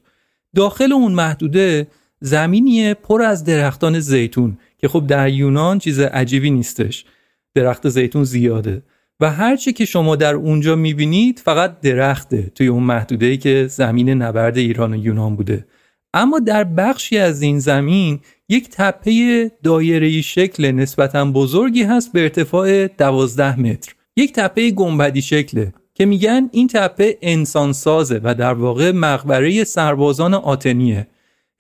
[0.56, 1.88] داخل اون محدوده
[2.20, 7.06] زمینیه پر از درختان زیتون که خب در یونان چیز عجیبی نیستش.
[7.56, 8.84] درخت زیتون زیاده
[9.20, 14.58] و هرچی که شما در اونجا می‌بینید فقط درخته توی اون محدوده که زمین نبرد
[14.58, 15.66] ایران و یونان بوده.
[16.14, 22.88] اما در بخشی از این زمین یک تپه دایره‌ای شکل نسبتا بزرگی هست به ارتفاع
[22.88, 23.96] 12 متر.
[24.18, 30.34] یک تپه گنبدی شکله که میگن این تپه انسان سازه و در واقع مقبره سربازان
[30.34, 31.08] آتنیه.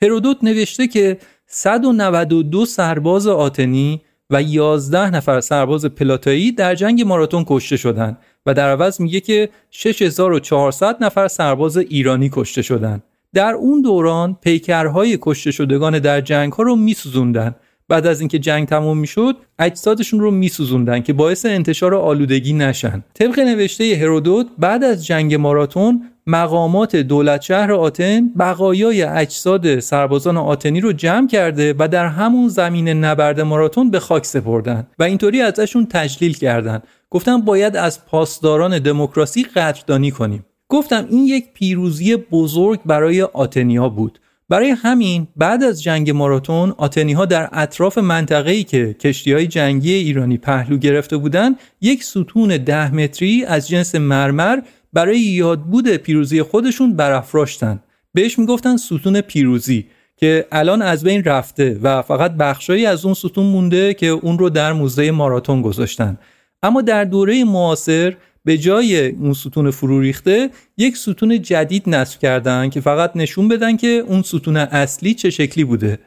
[0.02, 7.78] هرودوت نوشته که 192 سرباز آتنی و 11 نفر سرباز پلاتایی در جنگ ماراتون کشته
[7.78, 13.04] شدند و در عوض میگه که 6400 نفر سرباز ایرانی کشته شدند.
[13.34, 17.56] در اون دوران پیکرهای کشته شدگان در جنگ ها رو میسوزوندن
[17.88, 23.40] بعد از اینکه جنگ تموم می‌شد اجسادشون رو میسوزوندن که باعث انتشار آلودگی نشن طبق
[23.40, 30.94] نوشته هرودوت بعد از جنگ ماراتون مقامات دولت شهر آتن بقایای اجساد سربازان آتنی رو
[30.94, 36.34] جمع کرده و در همون زمین نبرد ماراتون به خاک سپردن و اینطوری ازشون تجلیل
[36.34, 40.46] کردند گفتم باید از پاسداران دموکراسی قدردانی کنیم.
[40.70, 44.20] گفتم این یک پیروزی بزرگ برای آتنیا بود.
[44.50, 49.94] برای همین بعد از جنگ ماراتون آتنی ها در اطراف منطقه‌ای که کشتی های جنگی
[49.94, 54.60] ایرانی پهلو گرفته بودند یک ستون ده متری از جنس مرمر
[54.96, 57.80] برای یادبود پیروزی خودشون برافراشتن.
[58.14, 59.86] بهش می‌گفتن ستون پیروزی
[60.18, 64.50] که الان از بین رفته و فقط بخشایی از اون ستون مونده که اون رو
[64.50, 66.18] در موزه ماراتون گذاشتن.
[66.64, 72.70] اما در دوره معاصر به جای اون ستون فرو ریخته یک ستون جدید نصب کردن
[72.70, 76.00] که فقط نشون بدن که اون ستون اصلی چه شکلی بوده.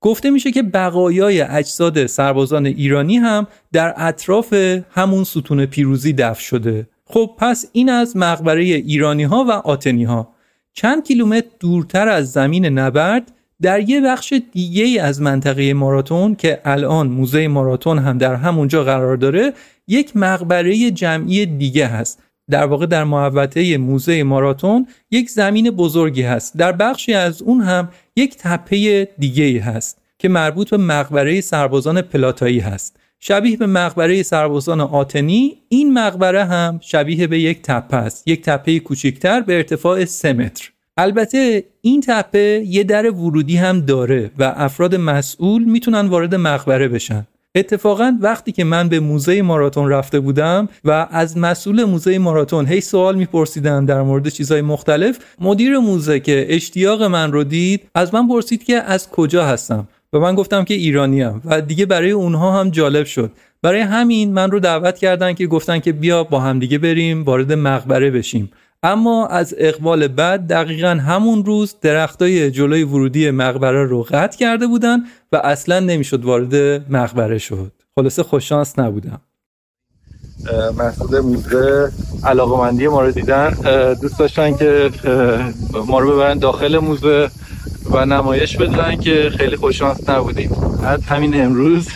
[0.00, 4.54] گفته میشه که بقایای اجساد سربازان ایرانی هم در اطراف
[4.90, 6.86] همون ستون پیروزی دفن شده.
[7.06, 10.28] خب پس این از مقبره ایرانی ها و آتنی ها
[10.72, 17.08] چند کیلومتر دورتر از زمین نبرد در یه بخش دیگه از منطقه ماراتون که الان
[17.08, 19.52] موزه ماراتون هم در همونجا قرار داره
[19.88, 22.22] یک مقبره جمعی دیگه هست.
[22.50, 26.56] در واقع در محوطه موزه ماراتون یک زمین بزرگی هست.
[26.56, 32.58] در بخشی از اون هم یک تپه دیگه هست که مربوط به مقبره سربازان پلاتایی
[32.58, 32.96] هست.
[33.28, 38.28] شبیه به مقبره سربازان آتنی این مقبره هم شبیه به یک تپه است.
[38.28, 40.70] یک تپه کوچکتر به ارتفاع 3 متر.
[40.96, 47.26] البته این تپه یه در ورودی هم داره و افراد مسئول می‌تونن وارد مقبره بشن.
[47.54, 52.80] اتفاقا وقتی که من به موزه ماراتون رفته بودم و از مسئول موزه ماراتون هی
[52.80, 58.28] سوال میپرسیدم در مورد چیزهای مختلف مدیر موزه که اشتیاق من رو دید از من
[58.28, 59.88] پرسید که از کجا هستم.
[60.16, 63.30] و من گفتم که ایرانیم و دیگه برای اونها هم جالب شد.
[63.62, 68.10] برای همین من رو دعوت کردن که گفتن که بیا با همدیگه بریم وارد مقبره
[68.10, 68.50] بشیم.
[68.82, 74.98] اما از اقبال بعد دقیقا همون روز درختای جلوی ورودی مقبره رو قطع کرده بودن
[75.32, 76.54] و اصلا نمی‌شد وارد
[76.92, 77.72] مقبره شد.
[77.94, 79.20] خلاصه خوششانس نبودم.
[80.78, 81.92] مسئول موزه
[82.24, 83.50] علاقه مندی ما رو دیدن.
[84.02, 84.90] دوست داشتن که
[85.86, 87.30] ما رو ببرن داخل موزه.
[87.90, 90.50] و نمایش بدن که خیلی خوششانس نبودیم.
[90.84, 91.88] از همین امروز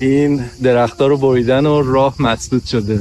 [0.00, 3.00] این درختها رو بریدن و راه مسدود شده.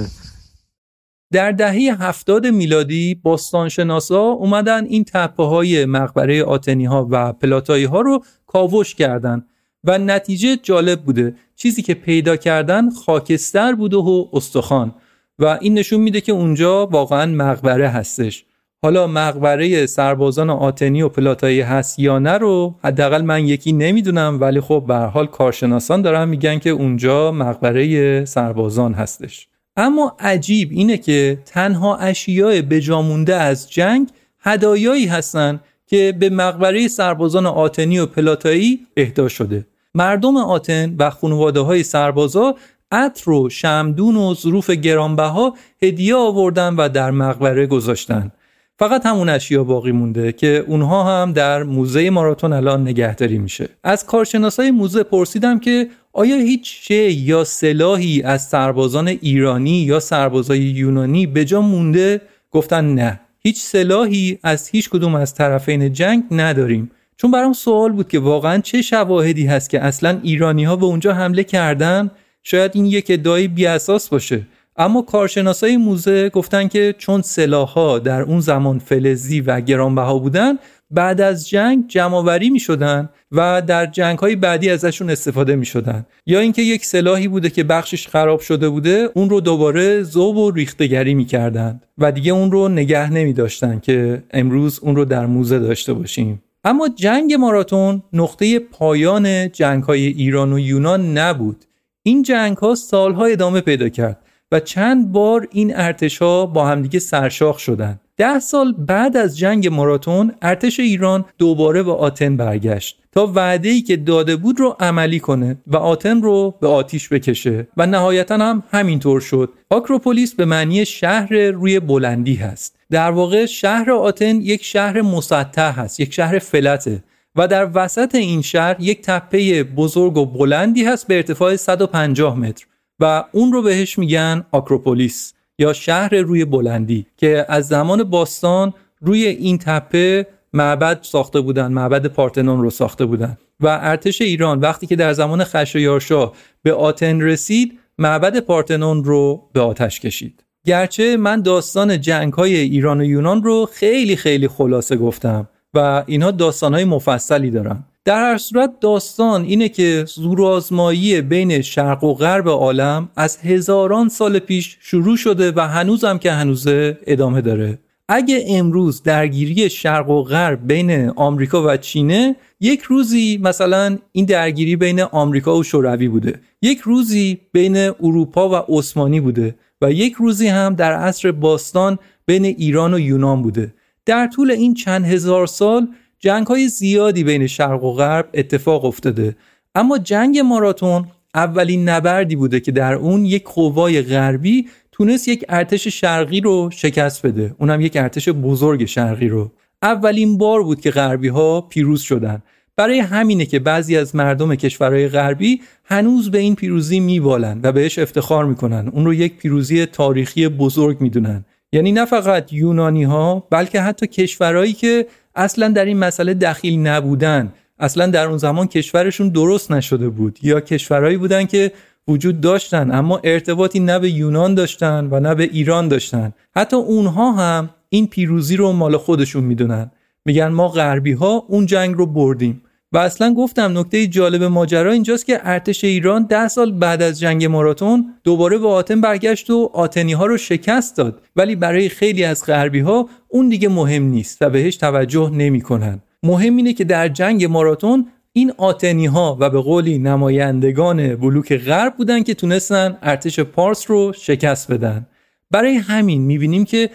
[1.31, 8.01] در دهه هفتاد میلادی باستانشناسا اومدن این تپه های مقبره آتنی ها و پلاتایی ها
[8.01, 9.45] رو کاوش کردند
[9.83, 11.35] و نتیجه جالب بوده.
[11.55, 14.95] چیزی که پیدا کردن خاکستر بوده و استخوان.
[15.39, 18.45] و این نشون میده که اونجا واقعا مقبره هستش.
[18.81, 24.61] حالا مقبره سربازان آتنی و پلاتایی هست یا نه رو حداقل من یکی نمی‌دونم ولی
[24.61, 29.47] خب به حال کارشناسان دارن میگن که اونجا مقبره سربازان هستش.
[29.77, 34.09] اما عجیب اینه که تنها اشیاء بجامونده از جنگ
[34.39, 39.65] هدایایی هستند که به مقبره سربازان آتنی و پلاتایی اهدا شده.
[39.93, 42.55] مردم آتن و خانواده های سربازا
[42.91, 48.31] عطر و شمدون و ظروف گرانبها هدیه آوردن و در مقبره گذاشتن.
[48.79, 53.69] فقط همون اشیا باقی مونده که اونها هم در موزه ماراتون الان نگهداری میشه.
[53.83, 60.59] از کارشناسای موزه پرسیدم که آیا هیچ شی یا سلاحی از سربازان ایرانی یا سربازای
[60.59, 63.19] یونانی به جا مونده؟ گفتن نه.
[63.39, 66.91] هیچ سلاحی از هیچ کدوم از طرفین جنگ نداریم.
[67.17, 71.13] چون برام سوال بود که واقعا چه شواهدی هست که اصلا ایرانی ها به اونجا
[71.13, 72.11] حمله کردن؟
[72.43, 74.41] شاید این یک ادعای بی اساس باشه.
[74.77, 80.57] اما کارشناسای موزه گفتن که چون سلاحها در اون زمان فلزی و گرانبها بودن
[80.91, 86.05] بعد از جنگ جمعآوری می شدن و در جنگ های بعدی ازشون استفاده می شدن
[86.25, 90.51] یا اینکه یک سلاحی بوده که بخشش خراب شده بوده اون رو دوباره ذوب و
[90.51, 95.25] ریختگری می کردن و دیگه اون رو نگه نمی داشتن که امروز اون رو در
[95.25, 96.43] موزه داشته باشیم.
[96.63, 101.65] اما جنگ ماراتون نقطه پایان جنگ های ایران و یونان نبود.
[102.03, 104.26] این جنگ ها سالها ادامه پیدا کرد.
[104.51, 107.99] و چند بار این ارتش ها با همدیگه سرشاخ شدند.
[108.17, 113.81] ده سال بعد از جنگ ماراتون ارتش ایران دوباره به آتن برگشت تا وعده ای
[113.81, 118.63] که داده بود رو عملی کنه و آتن رو به آتیش بکشه و نهایتا هم
[118.71, 119.53] همینطور شد.
[119.69, 122.75] آکروپولیس به معنی شهر روی بلندی هست.
[122.91, 127.03] در واقع شهر آتن یک شهر مسطح هست یک شهر فلته
[127.35, 132.65] و در وسط این شهر یک تپه بزرگ و بلندی هست به ارتفاع 150 متر.
[132.99, 139.25] و اون رو بهش میگن آکروپولیس یا شهر روی بلندی که از زمان باستان روی
[139.25, 143.37] این تپه معبد ساخته بودن معبد پارتنون رو ساخته بودن.
[143.59, 146.31] و ارتش ایران وقتی که در زمان خشایارشا
[146.63, 150.43] به آتن رسید معبد پارتنون رو به آتش کشید.
[150.65, 156.31] گرچه من داستان جنگ های ایران و یونان رو خیلی خیلی خلاصه گفتم و اینها
[156.31, 157.83] داستان های مفصلی دارن.
[158.07, 164.39] در هر صورت داستان اینه که زورآزمایی بین شرق و غرب عالم از هزاران سال
[164.39, 167.79] پیش شروع شده و هنوزم که هنوزه ادامه داره.
[168.09, 174.75] اگه امروز درگیری شرق و غرب بین آمریکا و چینه یک روزی مثلا این درگیری
[174.75, 176.39] بین آمریکا و شوروی بوده.
[176.61, 182.45] یک روزی بین اروپا و عثمانی بوده و یک روزی هم در عصر باستان بین
[182.45, 183.73] ایران و یونان بوده.
[184.05, 185.87] در طول این چند هزار سال
[186.19, 189.35] جنگ های زیادی بین شرق و غرب اتفاق افتاده.
[189.75, 191.05] اما جنگ ماراتون
[191.35, 197.25] اولین نبردی بوده که در اون یک قوای غربی تونست یک ارتش شرقی رو شکست
[197.25, 197.55] بده.
[197.59, 199.51] اونم یک ارتش بزرگ شرقی رو.
[199.81, 202.43] اولین بار بود که غربی ها پیروز شدن.
[202.75, 207.99] برای همینه که بعضی از مردم کشورهای غربی هنوز به این پیروزی میبالن و بهش
[207.99, 208.87] افتخار می‌کنن.
[208.87, 211.45] اون رو یک پیروزی تاریخی بزرگ می‌دونن.
[211.71, 215.07] یعنی نه فقط یونانی ها بلکه حتی کشورهایی که
[215.37, 217.53] اصلا در این مسئله دخیل نبودن.
[217.79, 220.39] اصلا در اون زمان کشورشون درست نشده بود.
[220.41, 221.71] یا کشورهایی بودن که
[222.07, 226.33] وجود داشتن اما ارتباطی نه به یونان داشتن و نه به ایران داشتن.
[226.55, 229.91] حتی اونها هم این پیروزی رو مال خودشون می‌دونن.
[230.25, 232.61] میگن ما غربی ها اون جنگ رو بردیم.
[232.91, 237.45] و اصلا گفتم نکته جالب ماجرا اینجاست که ارتش ایران ده سال بعد از جنگ
[237.45, 241.21] ماراتون دوباره به آتن برگشت و آتنی ها رو شکست داد.
[241.35, 245.99] ولی برای خیلی از غربی ها اون دیگه مهم نیست و بهش توجه نمی‌کنن.
[246.23, 251.95] مهم اینه که در جنگ ماراتون این آتنی ها و به قولی نمایندگان بلوک غرب
[251.95, 255.07] بودن که تونستن ارتش پارس رو شکست بدن.
[255.51, 256.89] برای همین می‌بینیم که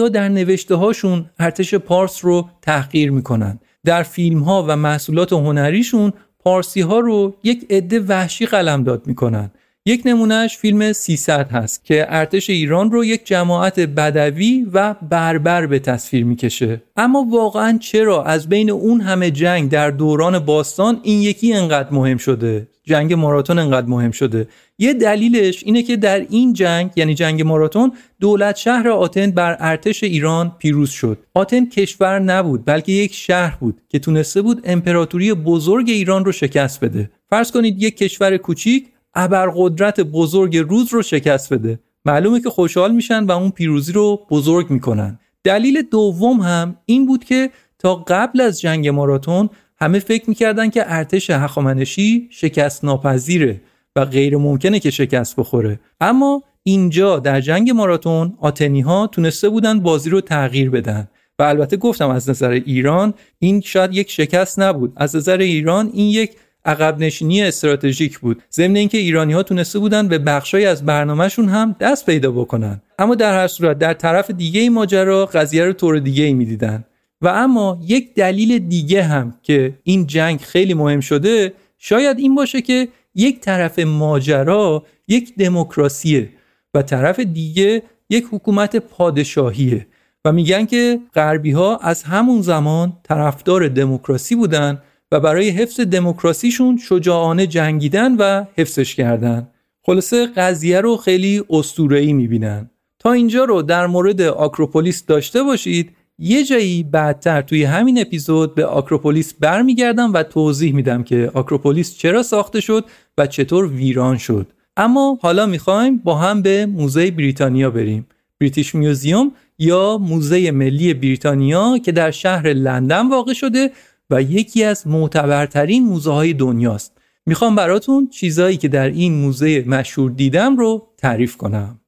[0.00, 3.58] ها در نوشته هاشون ارتش پارس رو تحقیر می‌کنن.
[3.84, 9.50] در فیلم ها و محصولات هنریشون پارسی ها رو یک عده وحشی قلمداد می‌کنن.
[9.86, 15.78] یک نمونهش فیلم 300 هست که ارتش ایران رو یک جماعت بدوی و بربر به
[15.78, 16.82] تصویر می‌کشه.
[16.96, 22.16] اما واقعا چرا از بین اون همه جنگ در دوران باستان این یکی انقدر مهم
[22.16, 24.48] شده؟ جنگ ماراتون انقدر مهم شده.
[24.78, 30.04] یه دلیلش اینه که در این جنگ یعنی جنگ ماراتون دولت شهر آتن بر ارتش
[30.04, 31.18] ایران پیروز شد.
[31.34, 36.84] آتن کشور نبود بلکه یک شهر بود که تونسته بود امپراتوری بزرگ ایران رو شکست
[36.84, 37.10] بده.
[37.30, 41.78] فرض کنید یک کشور کوچیک ابرقدرت بزرگ روز رو شکست بده.
[42.04, 45.18] معلومه که خوشحال میشن و اون پیروزی رو بزرگ می‌کنن.
[45.44, 49.48] دلیل دوم هم این بود که تا قبل از جنگ ماراتون
[49.80, 53.60] همه فکر می‌کردن که ارتش هخامنشی شکست ناپذیره
[53.96, 55.80] و غیر ممکنه که شکست بخوره.
[56.00, 61.08] اما اینجا در جنگ ماراتون آتنی ها تونسته بودن بازی رو تغییر بدن.
[61.38, 64.92] و البته گفتم از نظر ایران این شاید یک شکست نبود.
[64.96, 68.42] از نظر ایران این یک عقب نشینی استراتژیک بود.
[68.52, 72.80] ضمن اینکه ایرانی ها تونسته بودن به بخشای از برنامهشون هم دست پیدا بکنن.
[72.98, 76.84] اما در هر صورت در طرف دیگه ماجرا قضیه رو طور دیگه ای می‌دیدن.
[77.24, 82.62] و اما یک دلیل دیگه هم که این جنگ خیلی مهم شده شاید این باشه
[82.62, 86.30] که یک طرف ماجرا یک دموکراسیه
[86.74, 89.86] و طرف دیگه یک حکومت پادشاهیه
[90.24, 96.76] و میگن که غربی ها از همون زمان طرفدار دموکراسی بودن و برای حفظ دموکراسیشون
[96.76, 99.48] شجاعانه جنگیدن و حفظش کردن.
[99.82, 102.70] خلاصه قضیه رو خیلی اسطوره‌ای می‌بینن.
[102.98, 105.90] تا اینجا رو در مورد آکروپولیس داشته باشید.
[106.18, 112.22] یه جایی بعدتر توی همین اپیزود به آکروپولیس برمیگردم و توضیح میدم که آکروپولیس چرا
[112.22, 112.84] ساخته شد
[113.18, 114.46] و چطور ویران شد.
[114.76, 118.06] اما حالا می‌خوایم با هم به موزه بریتانیا بریم.
[118.40, 123.70] بریتیش میوزیوم یا موزه ملی بریتانیا که در شهر لندن واقع شده
[124.10, 126.98] و یکی از معتبرترین موزه های دنیاست.
[127.26, 131.80] می‌خوام براتون چیزایی که در این موزه مشهور دیدم رو تعریف کنم.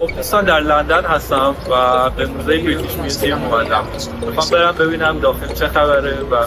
[0.00, 3.84] خب دوستان در لندن هستم و به موزه بریتیش میوزیوم اومدم.
[4.26, 6.46] می‌خوام برم ببینم داخل چه خبره و از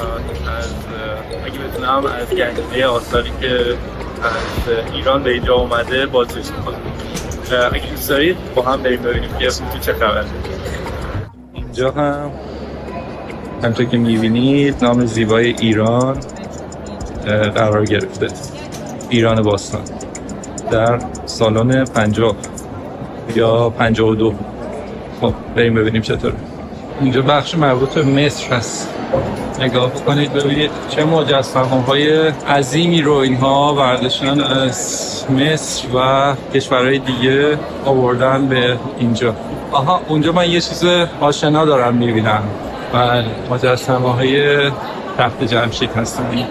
[1.45, 3.75] اگه بتونم از گنجینه آثاری که
[4.23, 9.49] از ایران به اینجا اومده بازدید کنم اگه دوست دارید با هم بریم ببینیم که
[9.81, 10.25] چه خبره.
[11.53, 12.31] اینجا هم
[13.63, 16.19] همطور که می‌بینید نام زیبای ایران
[17.55, 18.27] قرار گرفته.
[19.09, 19.81] ایران باستان.
[20.71, 22.35] در سالن پنجاه.
[23.37, 24.33] یا پنجاه و دو.
[25.21, 26.33] خب بریم ببینیم چطوره.
[27.01, 28.89] اینجا بخش مربوط به مصر هست.
[29.59, 37.57] نگاه بکنید ببینید چه مجسمه های عظیمی رو اینها برداشتن از مصر و کشورهای دیگه
[37.85, 39.35] آوردن به اینجا.
[39.71, 40.83] آها اونجا من یه چیز
[41.21, 42.43] آشنا دارم می‌بینم.
[42.93, 44.57] بله مجسمه های
[45.17, 46.45] تخت جمشید هستن.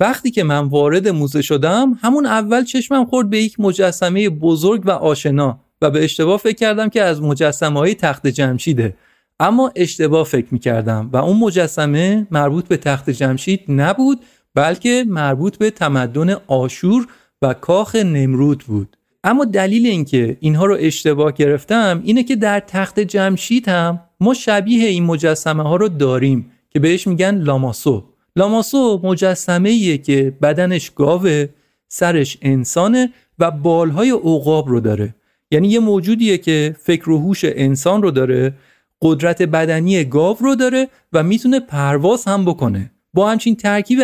[0.00, 4.90] وقتی که من وارد موزه شدم همون اول چشمم خورد به یک مجسمه بزرگ و
[4.90, 8.96] آشنا و به اشتباه فکر کردم که از مجسمه های تخت جمشیده.
[9.40, 14.20] اما اشتباه فکر می کردم و اون مجسمه مربوط به تخت جمشید نبود
[14.54, 17.06] بلکه مربوط به تمدن آشور
[17.42, 18.96] و کاخ نمرود بود.
[19.24, 24.88] اما دلیل اینکه اینها رو اشتباه گرفتم اینه که در تخت جمشید هم ما شبیه
[24.88, 28.15] این مجسمه ها رو داریم که بهش میگن لاماسو.
[28.36, 31.46] لاماسو مجسمه که بدنش گاوه
[31.88, 35.14] سرش انسانه و بالهای عقاب رو داره.
[35.50, 38.54] یعنی یه موجودیه که فکر و هوش انسان رو داره
[39.02, 42.90] قدرت بدنی گاو رو داره و می‌تونه پرواز هم بکنه.
[43.14, 43.98] با همچین ترکیب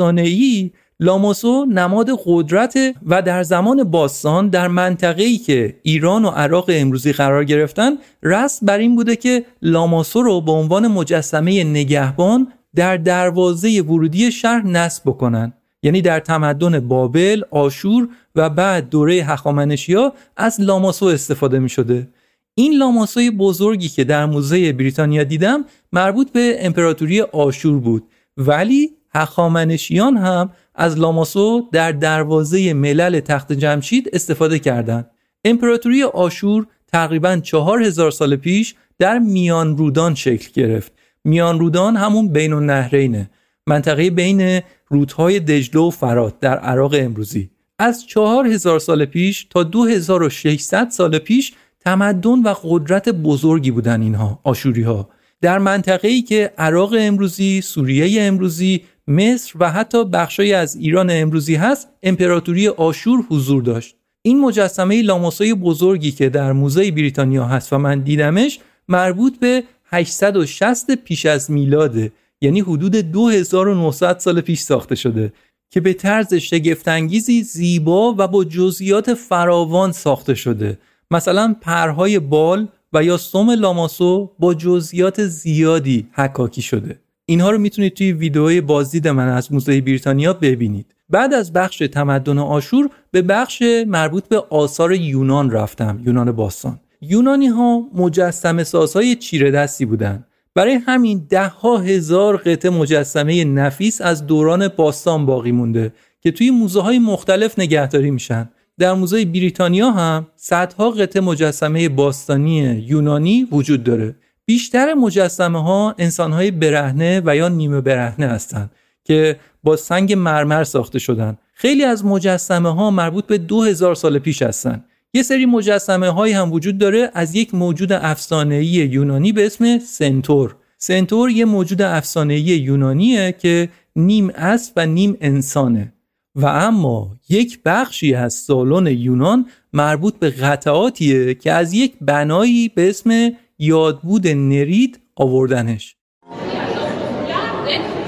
[0.00, 0.70] ای
[1.00, 7.44] لاماسو نماد قدرت و در زمان باستان در منطقه‌ای که ایران و عراق امروزی قرار
[7.44, 14.32] گرفتن رسم بر این بوده که لاماسو رو به عنوان مجسمه نگهبان در دروازه ورودی
[14.32, 15.52] شهر نصب بکنن
[15.82, 22.08] یعنی در تمدن بابل، آشور و بعد دوره هخامنشیا از لاماسو استفاده می شده.
[22.54, 30.16] این لاماسوی بزرگی که در موزه بریتانیا دیدم مربوط به امپراتوری آشور بود ولی هخامنشیان
[30.16, 35.10] هم از لاماسو در دروازه ملل تخت جمشید استفاده کردند.
[35.44, 40.97] امپراتوری آشور تقریبا چهار هزار سال پیش در میان رودان شکل گرفت.
[41.24, 43.30] میان رودان همون بین النهرینه.
[43.66, 47.50] منطقه بین رودهای دجله و فرات در عراق امروزی.
[47.78, 54.40] از چهار هزار سال پیش تا 2600 سال پیش تمدن و قدرت بزرگی بودن اینها
[54.44, 55.08] آشوری ها
[55.40, 61.54] در منطقه ای که عراق امروزی، سوریه امروزی، مصر و حتی بخشی از ایران امروزی
[61.54, 67.78] هست امپراتوری آشور حضور داشت این مجسمه لاماسای بزرگی که در موزه بریتانیا هست و
[67.78, 68.58] من دیدمش
[68.88, 72.12] مربوط به 860 پیش از میلاده.
[72.40, 75.32] یعنی حدود 2900 سال پیش ساخته شده
[75.70, 80.78] که به طرز شگفتانگیزی زیبا و با جزئیات فراوان ساخته شده.
[81.10, 86.98] مثلا پرهای بال و یا سوم لاماسو با جزئیات زیادی حکاکی شده.
[87.26, 90.94] اینها رو می‌تونید توی ویدئوی بازدید من از موزه بریتانیا ببینید.
[91.10, 96.80] بعد از بخش تمدن آشور به بخش مربوط به آثار یونان رفتم یونان باستان.
[97.00, 100.24] یونانی ها مجسم سازهای چیره دستی بودن
[100.54, 106.50] برای همین ده ها هزار قطعه مجسمه نفیس از دوران باستان باقی مونده که توی
[106.50, 108.48] موزه های مختلف نگهداری میشن.
[108.78, 114.14] در موزه بریتانیا هم صدها قطعه مجسمه باستانی یونانی وجود داره.
[114.44, 118.70] بیشتر مجسمه ها انسان های برهنه و یا نیمه برهنه هستند
[119.04, 121.38] که با سنگ مرمر ساخته شدن.
[121.54, 124.84] خیلی از مجسمه ها مربوط به 2000 سال پیش هستند
[125.14, 127.10] یه سری مجسمه هایی هم وجود داره.
[127.14, 130.56] از یک موجود افسانه‌ای یونانی به اسم سنتور.
[130.78, 135.92] سنتور یه موجود افسانه‌ای یونانیه که نیم اسب و نیم انسانه.
[136.34, 142.88] و اما یک بخشی از سالن یونان مربوط به قطعاتیه که از یک بنایی به
[142.88, 145.96] اسم یادبود نرید آوردنش.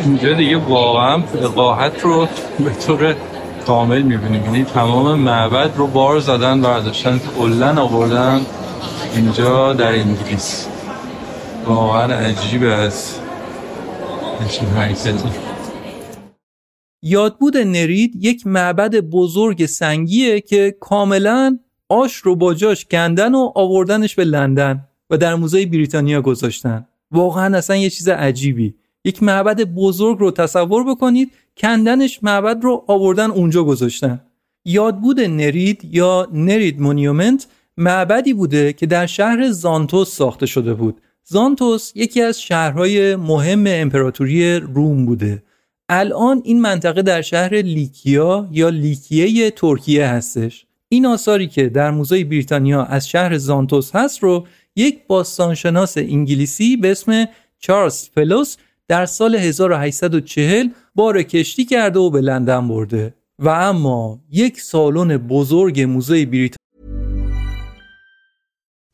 [0.04, 2.28] اینجا دیگه واقعا وقاحت رو
[2.64, 3.16] به طور
[3.66, 8.40] کامل می‌بینیم یعنی تمام معبد رو بار زدن برداشتن کلن آوردن
[9.14, 10.66] اینجا در انگلیس
[11.66, 13.22] واقعا عجیب است
[17.02, 21.58] یادبود نرید یک معبد بزرگ سنگیه که کاملا
[21.88, 26.86] آش رو با جاش کندن و آوردنش به لندن و در موزه بریتانیا گذاشتن.
[27.10, 28.74] واقعا اصلا یه چیز عجیبی.
[29.04, 34.20] یک معبد بزرگ رو تصور بکنید کندنش معبد رو آوردن اونجا گذاشتن.
[34.64, 37.46] یادبود نرید یا نرید مونیومنت
[37.76, 41.00] معبدی بوده که در شهر زانتوس ساخته شده بود.
[41.24, 45.42] زانتوس یکی از شهرهای مهم امپراتوری روم بوده.
[45.88, 50.66] الان این منطقه در شهر لیکیا یا لیکیه ترکیه هستش.
[50.88, 54.46] این آثاری که در موزه بریتانیا از شهر زانتوس هست رو
[54.76, 57.24] یک باستانشناس انگلیسی به اسم
[57.58, 58.56] چارلز فلوس
[58.90, 65.80] در سال 1840 بار کشتی کرده و به لندن برده و اما یک سالن بزرگ
[65.80, 66.56] موزه بریتانیا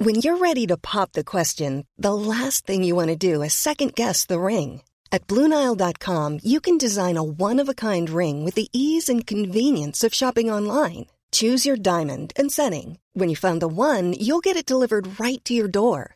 [0.04, 1.72] When you're ready to pop the question,
[2.06, 4.70] the last thing you want to do is second guess the ring.
[5.14, 10.48] At BlueNile.com, you can design a one-of-a-kind ring with the ease and convenience of shopping
[10.58, 11.04] online.
[11.38, 12.88] Choose your diamond and setting.
[13.18, 16.15] When you find the one, you'll get it delivered right to your door.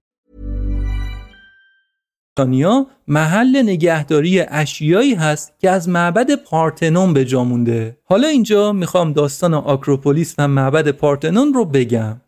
[2.35, 7.97] بریتانیا محل نگهداری اشیایی هست که از معبد پارتنون به جا مونده.
[8.03, 12.21] حالا اینجا می‌خوام داستان آکروپولیس و معبد پارتنون رو بگم.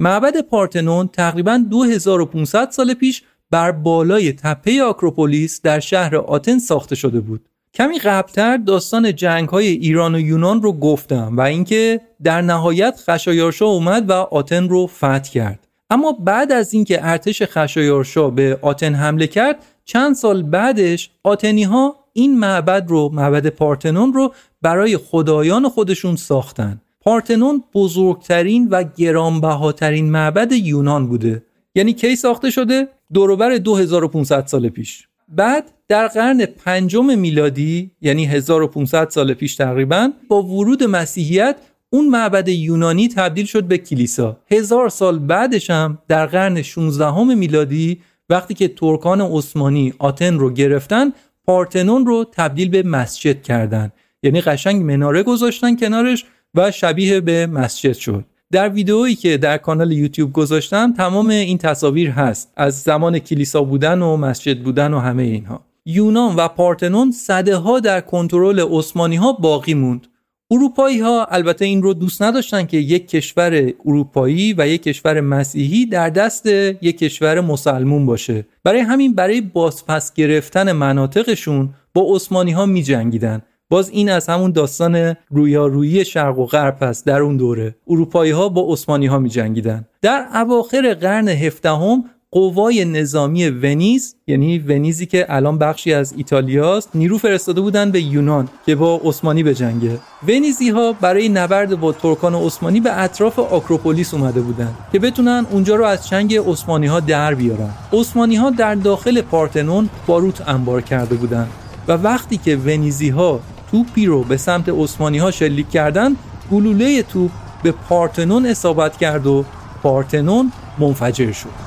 [0.00, 7.20] معبد پارتنون تقریبا 2500 سال پیش بر بالای تپه آکروپولیس در شهر آتن ساخته شده
[7.20, 7.48] بود.
[7.74, 13.66] کمی قبلتر داستان جنگ های ایران و یونان رو گفتم و اینکه در نهایت خشایارشا
[13.66, 15.68] اومد و آتن رو فتح کرد.
[15.92, 21.96] اما بعد از اینکه ارتش خشایارشا به آتن حمله کرد چند سال بعدش آتنی ها
[22.12, 26.80] این معبد رو معبد پارتنون رو برای خدایان خودشون ساختن.
[27.00, 31.42] پارتنون بزرگترین و گرانبهاترین معبد یونان بوده.
[31.74, 35.08] یعنی کی ساخته شده؟ دوروبر 2500 سال پیش.
[35.28, 41.56] بعد در قرن پنجم میلادی یعنی 1500 سال پیش تقریبا با ورود مسیحیت
[41.94, 44.36] اون معبد یونانی تبدیل شد به کلیسا.
[44.50, 51.12] هزار سال بعدش هم در قرن 16 میلادی وقتی که ترکان عثمانی آتن رو گرفتن
[51.44, 53.92] پارتنون رو تبدیل به مسجد کردن.
[54.22, 56.24] یعنی قشنگ مناره گذاشتن کنارش
[56.54, 58.24] و شبیه به مسجد شد.
[58.52, 62.52] در ویدئویی که در کانال یوتیوب گذاشتم تمام این تصاویر هست.
[62.56, 65.60] از زمان کلیسا بودن و مسجد بودن و همه اینها.
[65.86, 70.06] یونان و پارتنون صده ها در کنترل عثمانی ها باقی موند.
[70.52, 75.86] اروپایی ها البته این رو دوست نداشتن که یک کشور اروپایی و یک کشور مسیحی
[75.86, 82.66] در دست یک کشور مسلمون باشه برای همین برای بازپس گرفتن مناطقشون با عثمانی ها
[82.66, 83.42] می جنگیدن.
[83.68, 88.48] باز این از همون داستان رویارویی شرق و غرب است در اون دوره اروپایی ها
[88.48, 89.84] با عثمانی ها می جنگیدن.
[90.02, 97.18] در اواخر قرن هفدهم قوای نظامی ونیز یعنی ونیزی که الان بخشی از ایتالیاست نیرو
[97.18, 99.98] فرستاده بودن به یونان که با عثمانی به جنگه.
[100.28, 105.76] ونیزی ها برای نبرد با ترکان عثمانی به اطراف آکروپولیس اومده بودن که بتونن اونجا
[105.76, 107.70] رو از چنگ عثمانی ها در بیارن.
[107.92, 111.48] عثمانی ها در داخل پارتنون باروت انبار کرده بودن
[111.88, 116.16] و وقتی که ونیزی ها توپی رو به سمت عثمانی ها شلیک کردن
[116.52, 117.30] گلوله توپ
[117.62, 119.44] به پارتنون اصابت کرد و
[119.82, 121.61] پارتنون منفجر شد.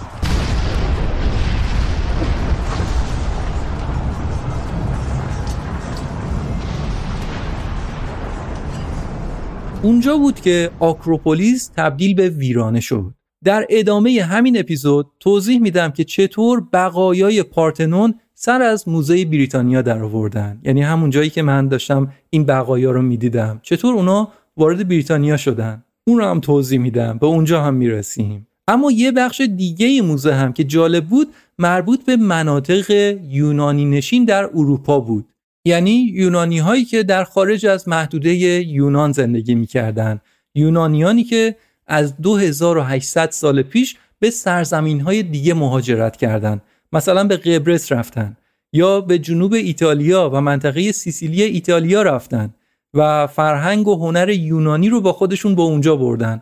[9.86, 13.14] اونجا بود که آکروپولیس تبدیل به ویرانه شد.
[13.44, 20.04] در ادامه همین اپیزود توضیح میدم که چطور بقایای پارتنون سر از موزه بریتانیا در
[20.04, 23.60] آوردن یعنی همون جایی که من داشتم این بقایا رو می‌دیدم.
[23.64, 24.28] چطور اونا
[24.58, 27.18] وارد بریتانیا شدن؟ اون رو هم توضیح میدم.
[27.18, 28.48] به اونجا هم می‌رسیم.
[28.68, 31.28] اما یه بخش دیگه موزه هم که جالب بود
[31.60, 35.26] مربوط به مناطق یونانی نشین در اروپا بود.
[35.66, 40.22] یعنی یونانی هایی که در خارج از محدوده یونان زندگی می‌کردن.
[40.56, 41.56] یونانیانی که
[41.88, 46.62] از 2800 سال پیش به سرزمین های دیگه مهاجرت کردند
[46.94, 48.38] مثلا به قبرس رفتن
[48.74, 52.54] یا به جنوب ایتالیا و منطقه سیسیلی ایتالیا رفتن
[52.94, 56.42] و فرهنگ و هنر یونانی رو با خودشون به اونجا بردن.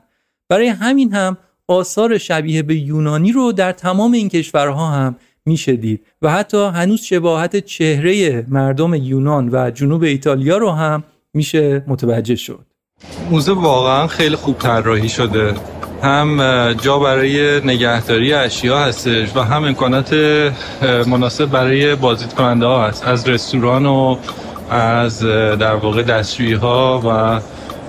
[0.49, 5.15] برای همین هم آثار شبیه به یونانی رو در تمام این کشورها هم
[5.45, 6.05] میشه دید.
[6.21, 12.65] و حتی هنوز شباهت چهره مردم یونان و جنوب ایتالیا رو هم میشه متوجه شد.
[13.31, 15.53] موزه واقعا خیلی خوب طراحی شده.
[16.03, 16.37] هم
[16.73, 20.13] جا برای نگهداری اشیا هستش و هم امکانات
[21.07, 23.07] مناسب برای بازدید کننده ها هست.
[23.07, 24.17] از رستوران و
[24.69, 25.19] از
[25.59, 27.41] در واقع دستشویی ها و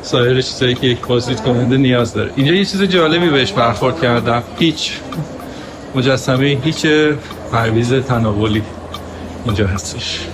[0.03, 2.31] سایر چیزایی که یک بازدید کننده نیاز داره.
[2.37, 4.43] اینجا یه چیز جالبی بهش برخورد کردم.
[4.59, 4.93] هیچ
[5.95, 6.87] مجسمه هیچ
[7.55, 8.63] پرویز تناولی.
[9.45, 10.29] اینجا هستش.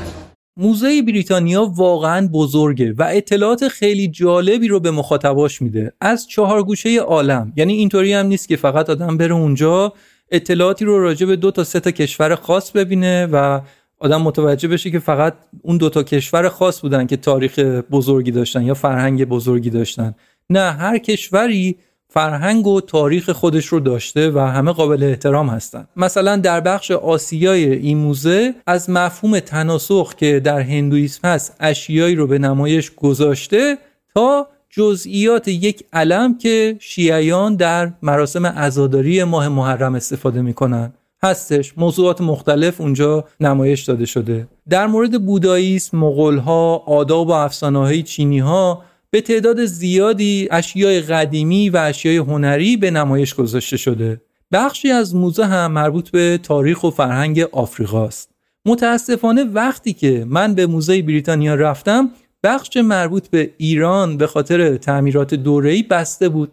[0.57, 5.93] موزه بریتانیا واقعا بزرگه و اطلاعات خیلی جالبی رو به مخاطباش میده.
[6.01, 9.93] از چهار گوشه عالم یعنی اینطوری هم نیست که فقط آدم بره اونجا
[10.31, 13.61] اطلاعاتی رو راجع به دو تا سه تا کشور خاص ببینه و
[13.99, 17.59] آدم متوجه بشه که فقط اون دو تا کشور خاص بودن که تاریخ
[17.91, 20.15] بزرگی داشتن یا فرهنگ بزرگی داشتن.
[20.51, 21.77] نه هر کشوری
[22.13, 25.89] فرهنگ و تاریخ خودش رو داشته و همه قابل احترام هستند.
[25.97, 32.27] مثلا در بخش آسیای این موزه از مفهوم تناسخ که در هندویسم هست اشیایی رو
[32.27, 33.79] به نمایش گذاشته
[34.15, 40.93] تا جزئیات یک علم که شیعیان در مراسم عزاداری ماه محرم استفاده می‌کنن.
[41.23, 41.75] هستش.
[41.77, 44.49] موضوعات مختلف اونجا نمایش داده شده.
[44.69, 48.83] در مورد بوداییسم مغولها آداب و افسانه های چینی ها
[49.13, 54.21] به تعداد زیادی اشیای قدیمی و اشیای هنری به نمایش گذاشته شده.
[54.53, 58.31] بخشی از موزه هم مربوط به تاریخ و فرهنگ آفریقاست.
[58.67, 62.11] متاسفانه وقتی که من به موزه بریتانیا رفتم
[62.43, 66.53] بخش مربوط به ایران به خاطر تعمیرات دوره‌ای بسته بود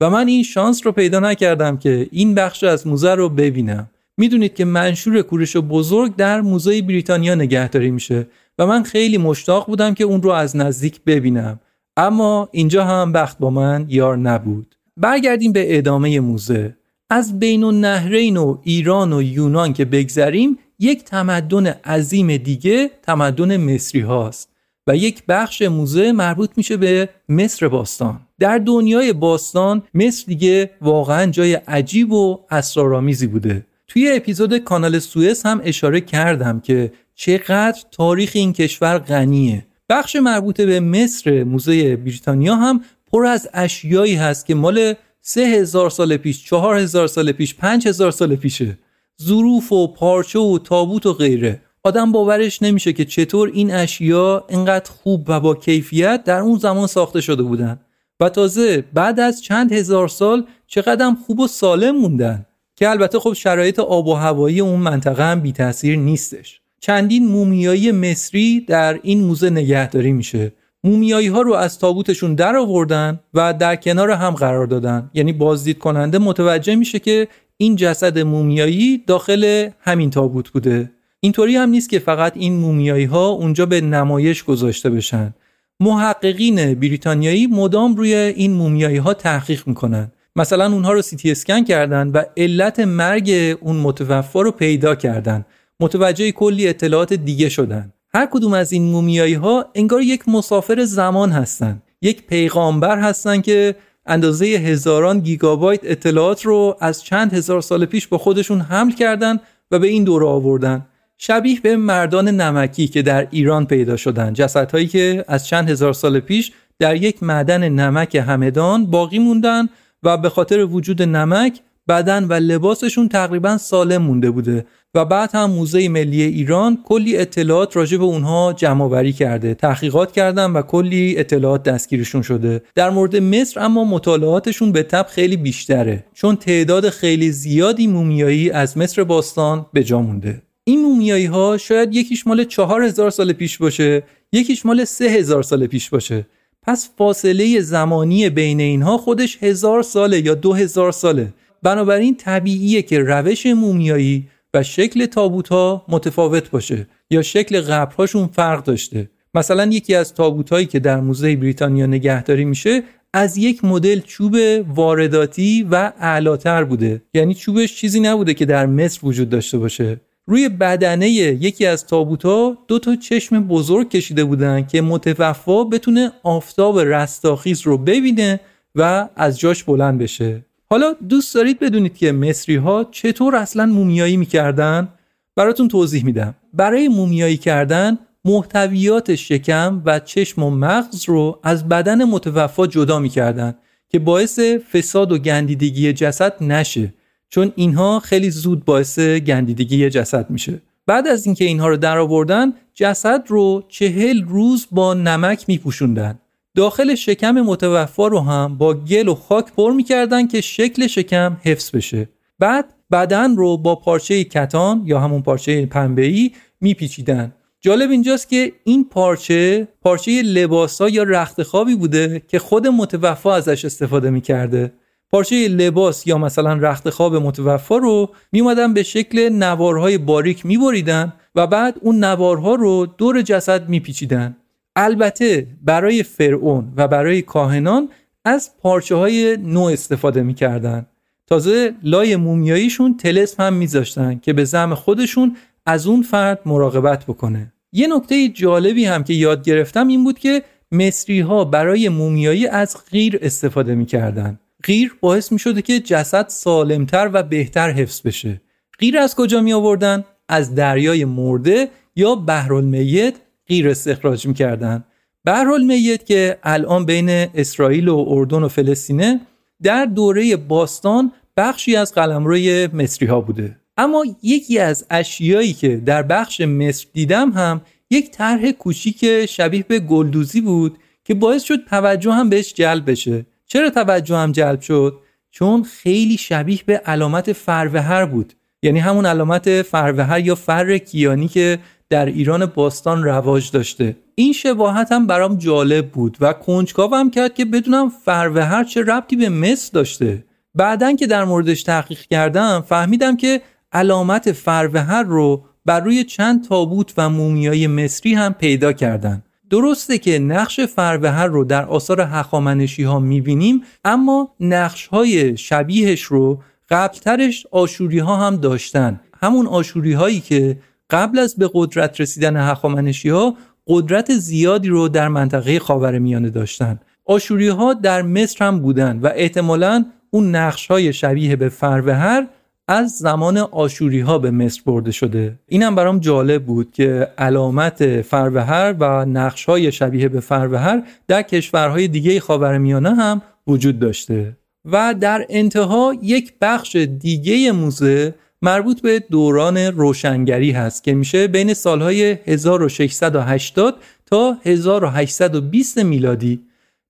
[0.00, 4.54] و من این شانس رو پیدا نکردم که این بخش از موزه رو ببینم می‌دونید
[4.54, 8.26] که منشور کورش بزرگ در موزه بریتانیا نگهداری میشه
[8.58, 11.60] و من خیلی مشتاق بودم که اون رو از نزدیک ببینم
[11.96, 14.76] اما اینجا هم بخت با من یار نبود.
[14.96, 16.76] برگردیم به ادامه موزه.
[17.10, 24.00] از بین النهرین و ایران و یونان که بگذریم یک تمدن عظیم دیگه تمدن مصری
[24.00, 24.48] هاست
[24.86, 28.20] و یک بخش موزه مربوط میشه به مصر باستان.
[28.38, 33.66] در دنیای باستان مصر دیگه واقعا جای عجیب و اسرارآمیزی بوده.
[33.88, 39.66] توی اپیزود کانال سوئز هم اشاره کردم که چقدر تاریخ این کشور غنیه.
[39.88, 42.80] بخش مربوط به مصر موزه بریتانیا هم
[43.12, 47.88] پر از اشیایی هست که مال سه هزار سال پیش چهار هزار سال پیش پنج
[47.88, 48.78] هزار سال پیشه.
[49.22, 51.60] ظروف و پارچه و تابوت و غیره.
[51.82, 56.86] آدم باورش نمیشه که چطور این اشیا اینقدر خوب و با کیفیت در اون زمان
[56.86, 57.80] ساخته شده بودن.
[58.20, 63.32] و تازه بعد از چند هزار سال چقدر خوب و سالم موندن که البته خب
[63.32, 66.60] شرایط آب و هوایی اون منطقه هم بی تاثیر نیستش.
[66.80, 70.52] چندین مومیایی مصری در این موزه نگهداری میشه.
[70.84, 75.10] مومیایی ها رو از تابوتشون در آوردن و در کنار هم قرار دادن.
[75.14, 80.90] یعنی بازدید کننده متوجه میشه که این جسد مومیایی داخل همین تابوت بوده.
[81.20, 85.34] اینطوری هم نیست که فقط این مومیایی ها اونجا به نمایش گذاشته بشن.
[85.80, 90.12] محققین بریتانیایی مدام روی این مومیایی ها تحقیق می‌کنن.
[90.36, 95.44] مثلا اونها رو سیتی اسکن کردن و علت مرگ اون متوفا رو پیدا کردن.
[95.80, 97.92] متوجه کلی اطلاعات دیگه شدن.
[98.14, 101.82] هر کدوم از این مومیایی ها انگار یک مسافر زمان هستن.
[102.02, 108.18] یک پیغامبر هستن که اندازه هزاران گیگابایت اطلاعات رو از چند هزار سال پیش با
[108.18, 110.86] خودشون حمل کردن و به این دوره آوردن.
[111.18, 114.32] شبیه به مردان نمکی که در ایران پیدا شدن.
[114.32, 119.68] جسدهایی که از چند هزار سال پیش در یک معدن نمک همدان باقی موندن
[120.02, 125.50] و به خاطر وجود نمک بدن و لباسشون تقریبا سالم مونده بوده و بعد هم
[125.50, 131.18] موزه ملی ایران کلی اطلاعات راجع به اونها جمع آوری کرده تحقیقات کردن و کلی
[131.18, 132.62] اطلاعات دستگیرشون شده.
[132.74, 138.78] در مورد مصر اما مطالعاتشون به تب خیلی بیشتره چون تعداد خیلی زیادی مومیایی از
[138.78, 140.42] مصر باستان به جا مونده.
[140.64, 145.42] این مومیایی ها شاید یکیش مال چهار هزار سال پیش باشه یکیش مال سه هزار
[145.42, 146.26] سال پیش باشه.
[146.62, 151.32] پس فاصله زمانی بین اینها خودش هزار ساله یا دو هزار ساله.
[151.66, 158.64] بنابراین طبیعیه که روش مومیایی و شکل تابوت ها متفاوت باشه یا شکل قبرهاشون فرق
[158.64, 159.10] داشته.
[159.34, 164.36] مثلا یکی از تابوت هایی که در موزه بریتانیا نگهداری میشه از یک مدل چوب
[164.74, 167.02] وارداتی و اعلاتر بوده.
[167.14, 170.00] یعنی چوبش چیزی نبوده که در مصر وجود داشته باشه.
[170.26, 176.12] روی بدنه یکی از تابوت ها دو تا چشم بزرگ کشیده بودن که متوفا بتونه
[176.22, 178.40] آفتاب رستاخیز رو ببینه
[178.74, 180.42] و از جاش بلند بشه.
[180.70, 184.88] حالا دوست دارید بدونید که مصری ها چطور اصلا مومیایی می‌کردن؟
[185.36, 186.34] براتون توضیح میدم.
[186.52, 193.54] برای مومیایی کردن محتویات شکم و چشم و مغز رو از بدن متوفا جدا می‌کردن
[193.88, 194.38] که باعث
[194.72, 196.94] فساد و گندیدگی جسد نشه
[197.28, 200.62] چون اینها خیلی زود باعث گندیدگی جسد میشه.
[200.86, 206.18] بعد از اینکه اینها رو درآوردن جسد رو چهل روز با نمک میپوشوندن.
[206.56, 211.70] داخل شکم متوفا رو هم با گل و خاک پر می‌کردن که شکل شکم حفظ
[211.70, 212.08] بشه.
[212.38, 216.30] بعد بدن رو با پارچه کتان یا همون پارچه پنبه‌ای
[216.60, 217.32] میپیچیدن.
[217.60, 223.64] جالب اینجاست که این پارچه پارچه لباسا یا رخت خوابی بوده که خود متوفا ازش
[223.64, 224.72] استفاده می‌کرده.
[225.10, 231.46] پارچه لباس یا مثلا رخت خواب متوفا رو میومدن به شکل نوارهای باریک میبریدن و
[231.46, 234.36] بعد اون نوارها رو دور جسد میپیچیدن.
[234.76, 237.88] البته برای فرعون و برای کاهنان
[238.24, 240.86] از پارچه های نو استفاده می‌کردن.
[241.26, 247.52] تازه لای مومیاییشون تلسم هم میذاشتن که به زم خودشون از اون فرد مراقبت بکنه.
[247.72, 252.76] یه نکته جالبی هم که یاد گرفتم این بود که مصری ها برای مومیایی از
[252.90, 254.40] غیر استفاده می‌کردن.
[254.64, 258.40] غیر باعث می که جسد سالمتر و بهتر حفظ بشه.
[258.78, 263.14] غیر از کجا می آوردن؟ از دریای مرده یا بحرالمیت
[263.48, 264.84] غیر استخراج می‌کردن.
[265.24, 269.20] بحرالمیت که الان بین اسرائیل و اردن و فلسطینه
[269.62, 273.56] در دوره باستان بخشی از قلمروی مصری ها بوده.
[273.76, 279.78] اما یکی از اشیایی که در بخش مصر دیدم هم یک طرح کوچیک شبیه به
[279.78, 283.26] گلدوزی بود که باعث شد توجه هم بهش جلب بشه.
[283.46, 284.98] چرا توجه هم جلب شد؟
[285.30, 288.32] چون خیلی شبیه به علامت فروهر بود.
[288.62, 291.58] یعنی همون علامت فروهر یا فر کیانی که
[291.90, 293.96] در ایران باستان رواج داشته.
[294.14, 299.28] این شباهت هم برام جالب بود و کنجکاوم کرد که بدونم فروهر چه ربطی به
[299.28, 300.24] مصر داشته.
[300.54, 303.40] بعدا که در موردش تحقیق کردم فهمیدم که
[303.72, 309.22] علامت فروهر رو بر روی چند تابوت و مومیای مصری هم پیدا کردن.
[309.50, 316.42] درسته که نقش فروهر رو در آثار هخامنشی ها می‌بینیم اما نقش های شبیهش رو
[316.70, 319.00] قبلترش آشوری ها هم داشتن.
[319.22, 320.58] همون آشوری هایی که
[320.90, 326.78] قبل از به قدرت رسیدن هخامنشی ها قدرت زیادی رو در منطقه خاورمیانه داشتن.
[327.04, 332.26] آشوری ها در مصر هم بودن و احتمالا اون نقش های شبیه به فروهر
[332.68, 335.38] از زمان آشوری ها به مصر برده شده.
[335.46, 341.88] اینم برام جالب بود که علامت فروهر و نقش های شبیه به فروهر در کشورهای
[341.88, 344.36] دیگه خاورمیانه هم وجود داشته.
[344.64, 351.54] و در انتها یک بخش دیگه موزه مربوط به دوران روشنگری هست که میشه بین
[351.54, 353.76] سالهای 1680
[354.06, 356.40] تا 1820 میلادی.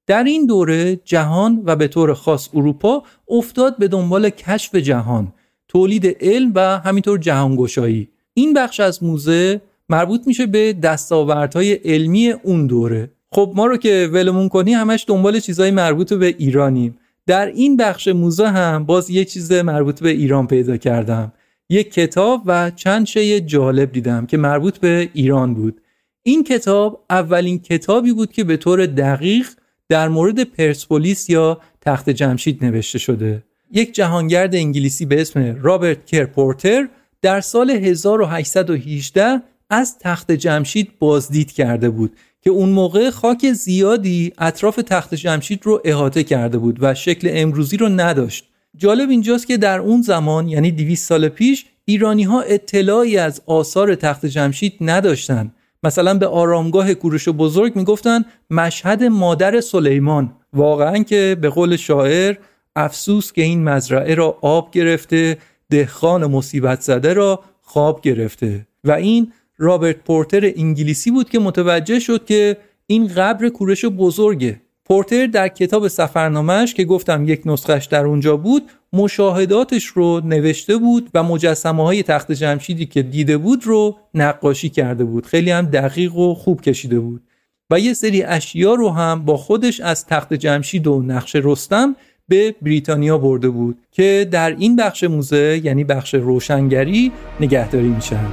[0.07, 5.33] در این دوره جهان و به طور خاص اروپا افتاد به دنبال کشف جهان
[5.69, 8.09] تولید علم و همینطور جهانگشایی.
[8.35, 13.11] این بخش از موزه مربوط میشه به دستاوردهای علمی اون دوره.
[13.33, 16.99] خب ما رو که ولمون کنی همش دنبال چیزهای مربوط به ایرانیم.
[17.27, 21.33] در این بخش موزه هم باز یه چیز مربوط به ایران پیدا کردم.
[21.69, 25.81] یک کتاب و چند شی جالب دیدم که مربوط به ایران بود.
[26.23, 29.47] این کتاب اولین کتابی بود که به طور دقیق
[29.89, 33.43] در مورد پرسپولیس یا تخت جمشید نوشته شده.
[33.73, 36.89] یک جهانگرد انگلیسی به اسم رابرت کرپورتر
[37.23, 44.77] در سال 1818 از تخت جمشید بازدید کرده بود که اون موقع خاک زیادی اطراف
[44.77, 48.49] تخت جمشید رو احاطه کرده بود و شکل امروزی رو نداشت.
[48.77, 53.95] جالب اینجاست که در اون زمان یعنی 200 سال پیش ایرانی ها اطلاعی از آثار
[53.95, 55.53] تخت جمشید نداشتن.
[55.83, 60.33] مثلا به آرامگاه کوروش بزرگ می‌گفتن مشهد مادر سلیمان.
[60.53, 62.37] واقعا که به قول شاعر
[62.77, 65.39] افسوس که این مزرعه را آب گرفته
[65.71, 68.67] دهخان مصیبت زده را خواب گرفته.
[68.85, 72.57] و این رابرت پورتر انگلیسی بود که متوجه شد که
[72.87, 74.61] این قبر کورش بزرگه.
[74.89, 78.63] پورتر در کتاب سفرنامهش که گفتم یک نسخش در اونجا بود
[78.93, 85.05] مشاهداتش رو نوشته بود و مجسمه های تخت جمشیدی که دیده بود رو نقاشی کرده
[85.05, 85.27] بود.
[85.27, 87.23] خیلی هم دقیق و خوب کشیده بود.
[87.71, 91.97] و یه سری اشیا رو هم با خودش از تخت جمشید و نقش رستم
[92.29, 98.27] به بریتانیا برده بود که در این بخش موزه یعنی بخش روشنگری نگهداری میشن.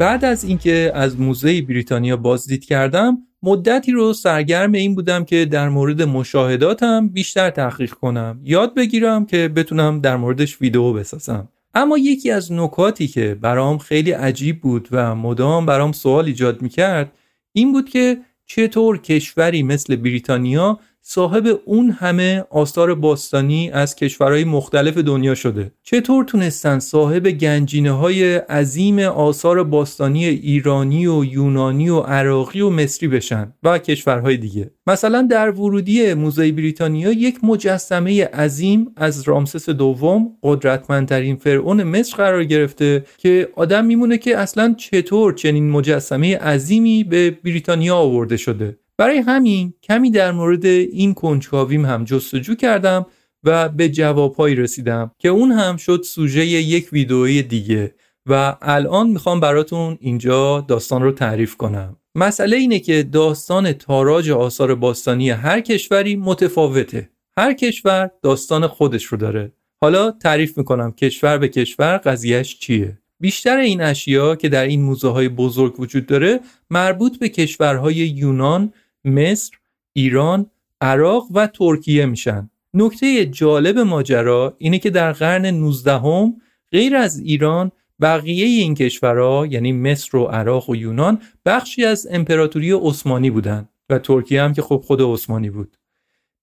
[0.00, 5.68] بعد از اینکه از موزه بریتانیا بازدید کردم مدتی رو سرگرم این بودم که در
[5.68, 8.40] مورد مشاهداتم بیشتر تحقیق کنم.
[8.44, 11.48] یاد بگیرم که بتونم در موردش ویدیو بسازم.
[11.74, 17.12] اما یکی از نکاتی که برام خیلی عجیب بود و مدام برام سوال ایجاد می‌کرد
[17.52, 24.98] این بود که چطور کشوری مثل بریتانیا صاحب اون همه آثار باستانی از کشورهای مختلف
[24.98, 25.72] دنیا شده.
[25.82, 33.08] چطور تونستن صاحب گنجینه های عظیم آثار باستانی ایرانی و یونانی و عراقی و مصری
[33.08, 40.28] بشن و کشورهای دیگه؟ مثلا در ورودی موزه بریتانیا یک مجسمه عظیم از رامسس دوم
[40.42, 47.30] قدرتمندترین فرعون مصر قرار گرفته که آدم میمونه که اصلا چطور چنین مجسمه عظیمی به
[47.30, 48.78] بریتانیا آورده شده.
[49.00, 53.06] برای همین کمی در مورد این کنجکاویم هم جستجو کردم
[53.44, 57.94] و به جوابهایی رسیدم که اون هم شد سوژه یک ویدئوی دیگه
[58.26, 61.96] و الان می‌خوام براتون اینجا داستان رو تعریف کنم.
[62.14, 67.10] مسئله اینه که داستان تاراج آثار باستانی هر کشوری متفاوته.
[67.36, 69.52] هر کشور داستان خودش رو داره.
[69.80, 72.98] حالا تعریف می‌کنم کشور به کشور قضیهش چیه.
[73.20, 76.40] بیشتر این اشیا که در این موزه های بزرگ وجود داره
[76.70, 78.72] مربوط به کشورهای یونان،
[79.04, 79.56] مصر،
[79.92, 82.50] ایران، عراق و ترکیه میشن.
[82.74, 86.34] نکته جالب ماجرا اینه که در قرن 19 هم
[86.72, 92.72] غیر از ایران بقیه این کشورها یعنی مصر و عراق و یونان بخشی از امپراتوری
[92.72, 95.76] عثمانی بودند و ترکیه هم که خب خود عثمانی بود.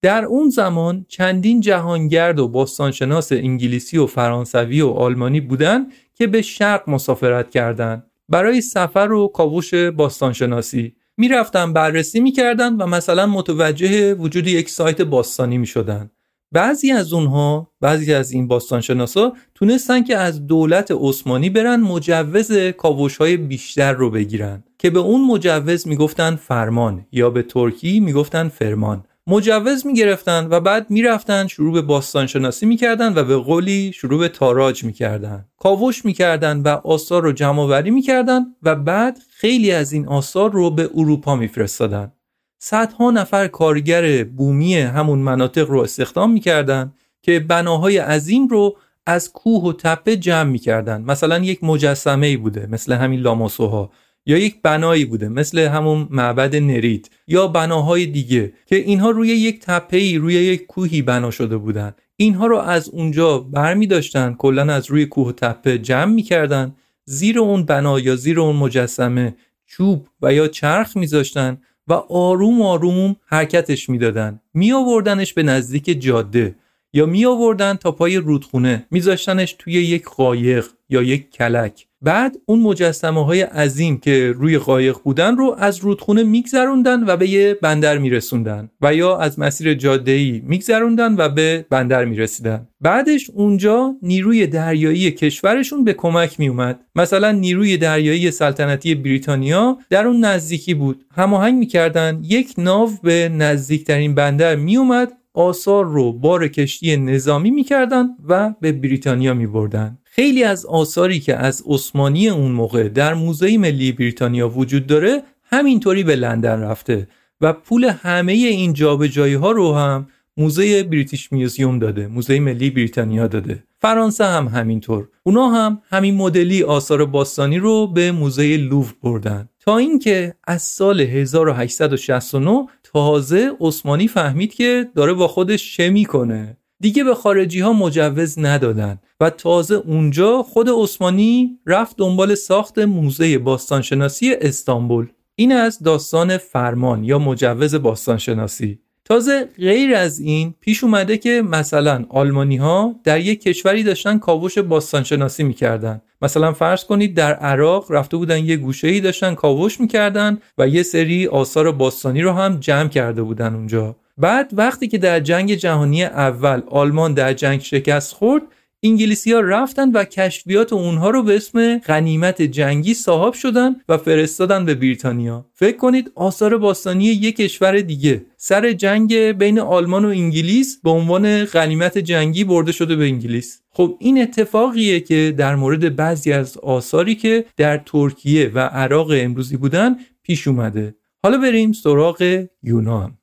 [0.01, 6.41] در اون زمان چندین جهانگرد و باستانشناس انگلیسی و فرانسوی و آلمانی بودند که به
[6.41, 14.47] شرق مسافرت کردند برای سفر و کاوش باستانشناسی می‌رفتن بررسی می‌کردن و مثلا متوجه وجود
[14.47, 16.11] یک سایت باستانی می‌شدن.
[16.51, 23.17] بعضی از اونها بعضی از این باستانشناسا تونستن که از دولت عثمانی برن مجوز کاوش
[23.17, 29.03] های بیشتر رو بگیرن که به اون مجوز می‌گفتن فرمان یا به ترکی می‌گفتن فرمان.
[29.29, 34.83] مجوز می‌گرفتن و بعد می‌رفتن شروع به باستانشناسی می‌کردن و به قولی شروع به تاراج
[34.83, 35.45] می‌کردن.
[35.57, 40.69] کاوش می‌کردن و آثار رو جمع آوری می‌کردن و بعد خیلی از این آثار رو
[40.69, 42.11] به اروپا میفرستادن.
[42.59, 49.63] صدها نفر کارگر بومی همون مناطق رو استخدام می‌کردن که بناهای عظیم رو از کوه
[49.63, 51.01] و تپه جمع می‌کردن.
[51.01, 53.91] مثلا یک مجسمه ای بوده مثل همین لاماسوها.
[54.27, 59.59] یا یک بنایی بوده مثل همون معبد نرید یا بناهای دیگه که اینها روی یک
[59.59, 61.93] تپه‌ای روی یک کوهی بنا شده بودن.
[62.17, 66.75] اینها رو از اونجا برمی داشتن کلا از روی کوه و تپه جمع می‌کردن
[67.05, 71.57] زیر اون بنا یا زیر اون مجسمه چوب و یا چرخ میذاشتن
[71.87, 76.55] و آروم آروم حرکتش می‌دادن می آوردنش به نزدیک جاده
[76.93, 78.85] یا می آوردن تا پای رودخونه.
[78.91, 81.86] میذاشتنش توی یک قایق یا یک کلک.
[82.01, 87.29] بعد اون مجسمه های عظیم که روی قایق بودن رو از رودخونه میگذروندن و به
[87.29, 92.67] یه بندر میرسوندن و یا از مسیر جاده ای میگذروندن و به بندر می‌رسیدن.
[92.81, 100.25] بعدش اونجا نیروی دریایی کشورشون به کمک میومد مثلا نیروی دریایی سلطنتی بریتانیا در اون
[100.25, 101.05] نزدیکی بود.
[101.15, 108.53] هماهنگ می‌کردن یک ناو به نزدیکترین بندر میومد آثار رو بار کشتی نظامی می‌کردن و
[108.61, 109.97] به بریتانیا میبردن.
[110.19, 116.03] خیلی از آثاری که از عثمانی اون موقع در موزه ملی بریتانیا وجود داره همینطوری
[116.03, 117.07] به لندن رفته
[117.41, 120.07] و پول همه این جابجایی ها رو هم
[120.37, 123.63] موزه بریتیش میوزیوم داده موزه ملی بریتانیا داده.
[123.81, 125.07] فرانسه هم همینطور.
[125.23, 129.49] اونا هم همین مدلی آثار باستانی رو به موزه لوور بردن.
[129.59, 136.57] تا اینکه از سال 1869 تازه عثمانی فهمید که داره با خودش چه می‌کنه.
[136.79, 138.99] دیگه به خارجی ها مجوز ندادن.
[139.19, 145.07] و تازه اونجا خود عثمانی رفت دنبال ساخت موزه باستانشناسی استانبول.
[145.35, 148.79] این از داستان فرمان یا مجوز باستانشناسی.
[149.05, 154.57] تازه غیر از این پیش اومده که مثلا آلمانی ها در یک کشوری داشتن کاوش
[154.57, 156.01] باستانشناسی می‌کردن.
[156.21, 160.83] مثلا فرض کنید در عراق رفته بودن یه گوشه ای داشتن کاوش می‌کردن و یه
[160.83, 163.95] سری آثار باستانی رو هم جمع کرده بودن اونجا.
[164.17, 168.43] بعد وقتی که در جنگ جهانی اول آلمان در جنگ شکست خورد
[168.83, 174.65] انگلیسی ها رفتن و کشفیات اونها رو به اسم غنیمت جنگی صاحب شدن و فرستادن
[174.65, 175.45] به بریتانیا.
[175.53, 178.25] فکر کنید آثار باستانی یک کشور دیگه.
[178.37, 183.61] سر جنگ بین آلمان و انگلیس به عنوان غنیمت جنگی برده شده به انگلیس.
[183.69, 189.57] خب این اتفاقیه که در مورد بعضی از آثاری که در ترکیه و عراق امروزی
[189.57, 190.95] بودن پیش اومده.
[191.23, 193.16] حالا بریم سراغ یونان.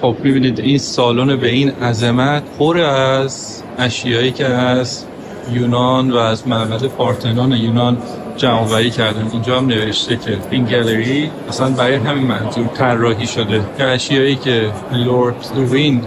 [0.00, 5.04] خب می‌بینید این سالن به این عظمت پر از اشیایی که از
[5.52, 7.96] یونان و از معبد پارتنون یونان
[8.36, 9.28] جمع کردن.
[9.32, 13.60] اینجا هم نوشته که این گالری اصلا برای همین منظور طراحی شده.
[13.78, 16.02] که اشیایی که لورد وین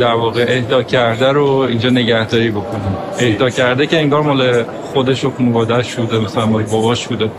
[0.00, 2.82] در واقع اهدا کرده رو اینجا نگهداری بکنه.
[3.18, 7.30] اهدا کرده که انگار مال خودش و خانواده‌اش شده مثلا مال باباش بوده.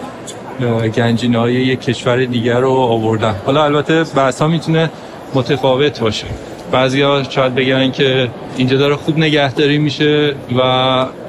[0.95, 3.35] گنجینه های یک کشور دیگر رو آوردن.
[3.45, 4.89] حالا البته بحث ها می‌تونه
[5.33, 6.27] متفاوت باشه.
[6.71, 10.61] بعضیا شاید بگن که اینجا داره خوب نگهداری میشه و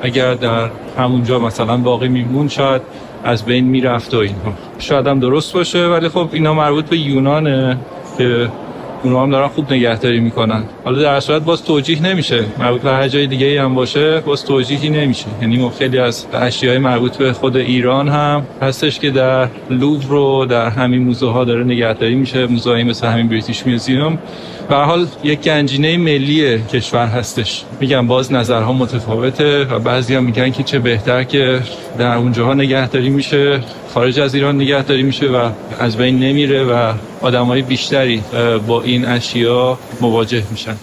[0.02, 2.82] اگر در همونجا مثلا باقی میمون شاید
[3.24, 4.52] از بین می‌رفت و اینها.
[4.78, 7.78] شاید هم درست باشه ولی خب اینا مربوط به یونانه
[8.18, 8.48] که
[9.02, 10.62] اونا هم دارن خوب نگهداری می‌کنن.
[10.84, 12.44] حالا در صورت باز توجیه نمیشه.
[12.58, 15.26] مربوط به هر جای دیگه ای هم باشه باز توجیهی نمیشه.
[15.42, 20.68] یعنی خیلی از اشیای مربوط به خود ایران هم هستش که در لوور رو در
[20.68, 22.46] همین موزه ها داره نگهداری میشه.
[22.46, 24.18] موزه مثل همین بریتیش میوزیوم
[24.68, 27.64] به حال یک گنجینه ملی کشور هستش.
[27.80, 31.60] میگم باز نظرها متفاوته و بعضی میگن که چه بهتر که
[31.98, 33.60] در اونجاها نگهداری میشه.
[33.94, 38.22] خارج از ایران نگهداری میشه و از بین نمیره و آدمای بیشتری
[38.66, 40.76] با این اشیا مواجه میشن.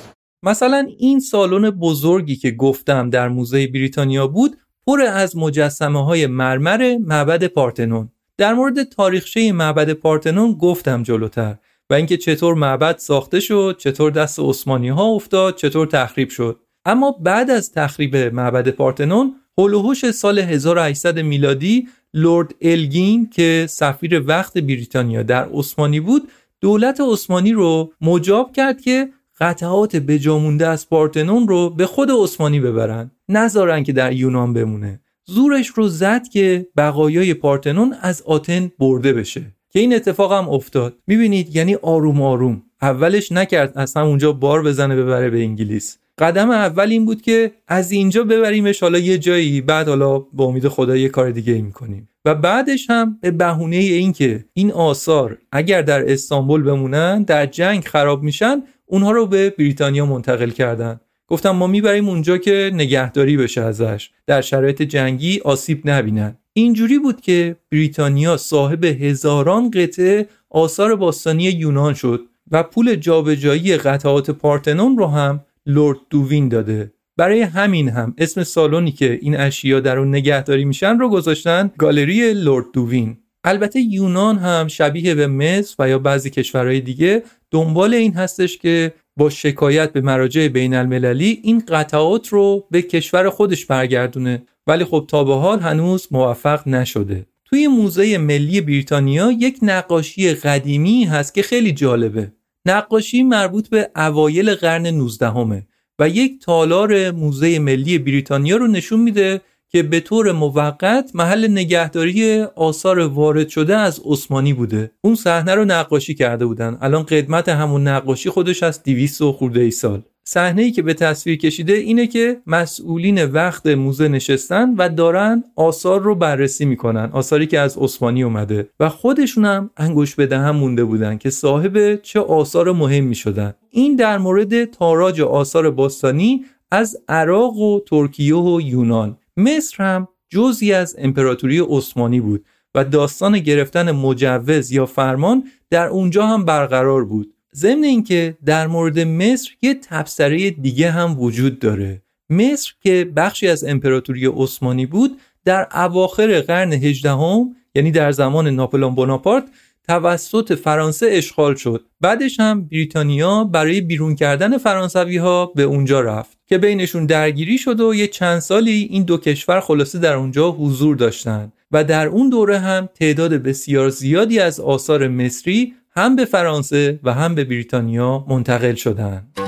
[0.44, 6.98] مثلا این سالن بزرگی که گفتم در موزه بریتانیا بود پر از مجسمه های مرمر
[7.06, 8.10] معبد پارتنون.
[8.38, 11.56] در مورد تاریخچه معبد پارتنون گفتم جلوتر
[11.90, 16.60] و اینکه چطور معبد ساخته شد چطور دست عثمانی ها افتاد چطور تخریب شد.
[16.86, 21.88] اما بعد از تخریب معبد پارتنون هلوهوش سال 1800 میلادی
[22.18, 26.28] لورد الگین که سفیر وقت بریتانیا در عثمانی بود
[26.62, 29.10] دولت عثمانی رو مجاب کرد که
[29.40, 33.12] قطعات بجامونده از پارتنون رو به خود عثمانی ببرن.
[33.30, 35.00] نذارن که در یونان بمونه.
[35.26, 39.42] زورش رو زد که بقایای پارتنون از آتن برده بشه.
[39.70, 40.96] که این اتفاق هم افتاد.
[41.08, 42.64] می‌بینید یعنی آروم آروم.
[42.82, 45.98] اولش نکرد اصلا اونجا بار بزنه ببره به انگلیس.
[46.20, 50.68] قدم اول این بود که از اینجا ببریمش حالا یه جایی بعد حالا با امید
[50.68, 52.10] خدا یه کار دیگه ای می‌کنیم.
[52.26, 57.84] و بعدش هم به بهونه این که این آثار اگر در استانبول بمونن در جنگ
[57.84, 61.00] خراب میشن اونها رو به بریتانیا منتقل کردن.
[61.28, 64.10] گفتم ما می‌بریم اونجا که نگهداری بشه ازش.
[64.28, 66.38] در شرایط جنگی آسیب نبینن.
[66.54, 74.32] اینجوری بود که بریتانیا صاحب هزاران قطعه آثار باستانی یونان شد و پول جابجایی قطعات
[74.32, 76.92] پارتنون رو هم لورد دووین داده.
[77.18, 82.34] برای همین هم اسم سالونی که این اشیا در اون نگهداری میشن رو گذاشتن گالری
[82.34, 83.18] لورد دووین.
[83.44, 88.94] البته یونان هم شبیه به مصر و یا بعضی کشورهای دیگه دنبال این هستش که
[89.18, 94.44] با شکایت به مراجع بین المللی این قطعات رو به کشور خودش برگردونه.
[94.68, 97.26] ولی خب تا به حال هنوز موفق نشده.
[97.46, 102.32] توی موزه ملی بریتانیا یک نقاشی قدیمی هست که خیلی جالبه.
[102.68, 105.64] نقاشی مربوط به اوایل قرن 19
[106.00, 112.42] و یک تالار موزه ملی بریتانیا رو نشون میده که به طور موقت محل نگهداری
[112.42, 114.92] آثار وارد شده از عثمانی بوده.
[115.02, 116.78] اون صحنه رو نقاشی کرده بودن.
[116.82, 120.02] الان قدمت همون نقاشی خودش از 200 و خورده ای سال.
[120.30, 126.02] صحنه ای که به تصویر کشیده اینه که مسئولین وقت موزه نشستن و دارن آثار
[126.02, 130.84] رو بررسی می‌کنن آثاری که از عثمانی اومده و خودشون هم انگوش به دهن مونده
[130.84, 133.54] بودن که صاحب چه آثار مهم می‌شدن.
[133.70, 139.18] این در مورد تاراج آثار باستانی از عراق و ترکیه و یونان.
[139.38, 146.28] مصر هم جزی از امپراتوری عثمانی بود و داستان گرفتن مجوز یا فرمان در اونجا
[146.28, 147.34] هم برقرار بود.
[147.58, 152.02] ضمن اینکه در مورد مصر یه تبصره دیگه هم وجود داره.
[152.30, 158.48] مصر که بخشی از امپراتوری عثمانی بود در اواخر قرن 18 هم یعنی در زمان
[158.48, 159.44] ناپلئون بوناپارت
[159.88, 161.86] توسط فرانسه اشغال شد.
[162.02, 167.82] بعدش هم بریتانیا برای بیرون کردن فرانسوی ها به اونجا رفت که بینشون درگیری شد
[167.82, 172.30] و یه چند سالی این دو کشور خلاصه در اونجا حضور داشتند و در اون
[172.30, 178.26] دوره هم تعداد بسیار زیادی از آثار مصری هم به فرانسه و هم به بریتانیا
[178.30, 179.40] منتقل شدند.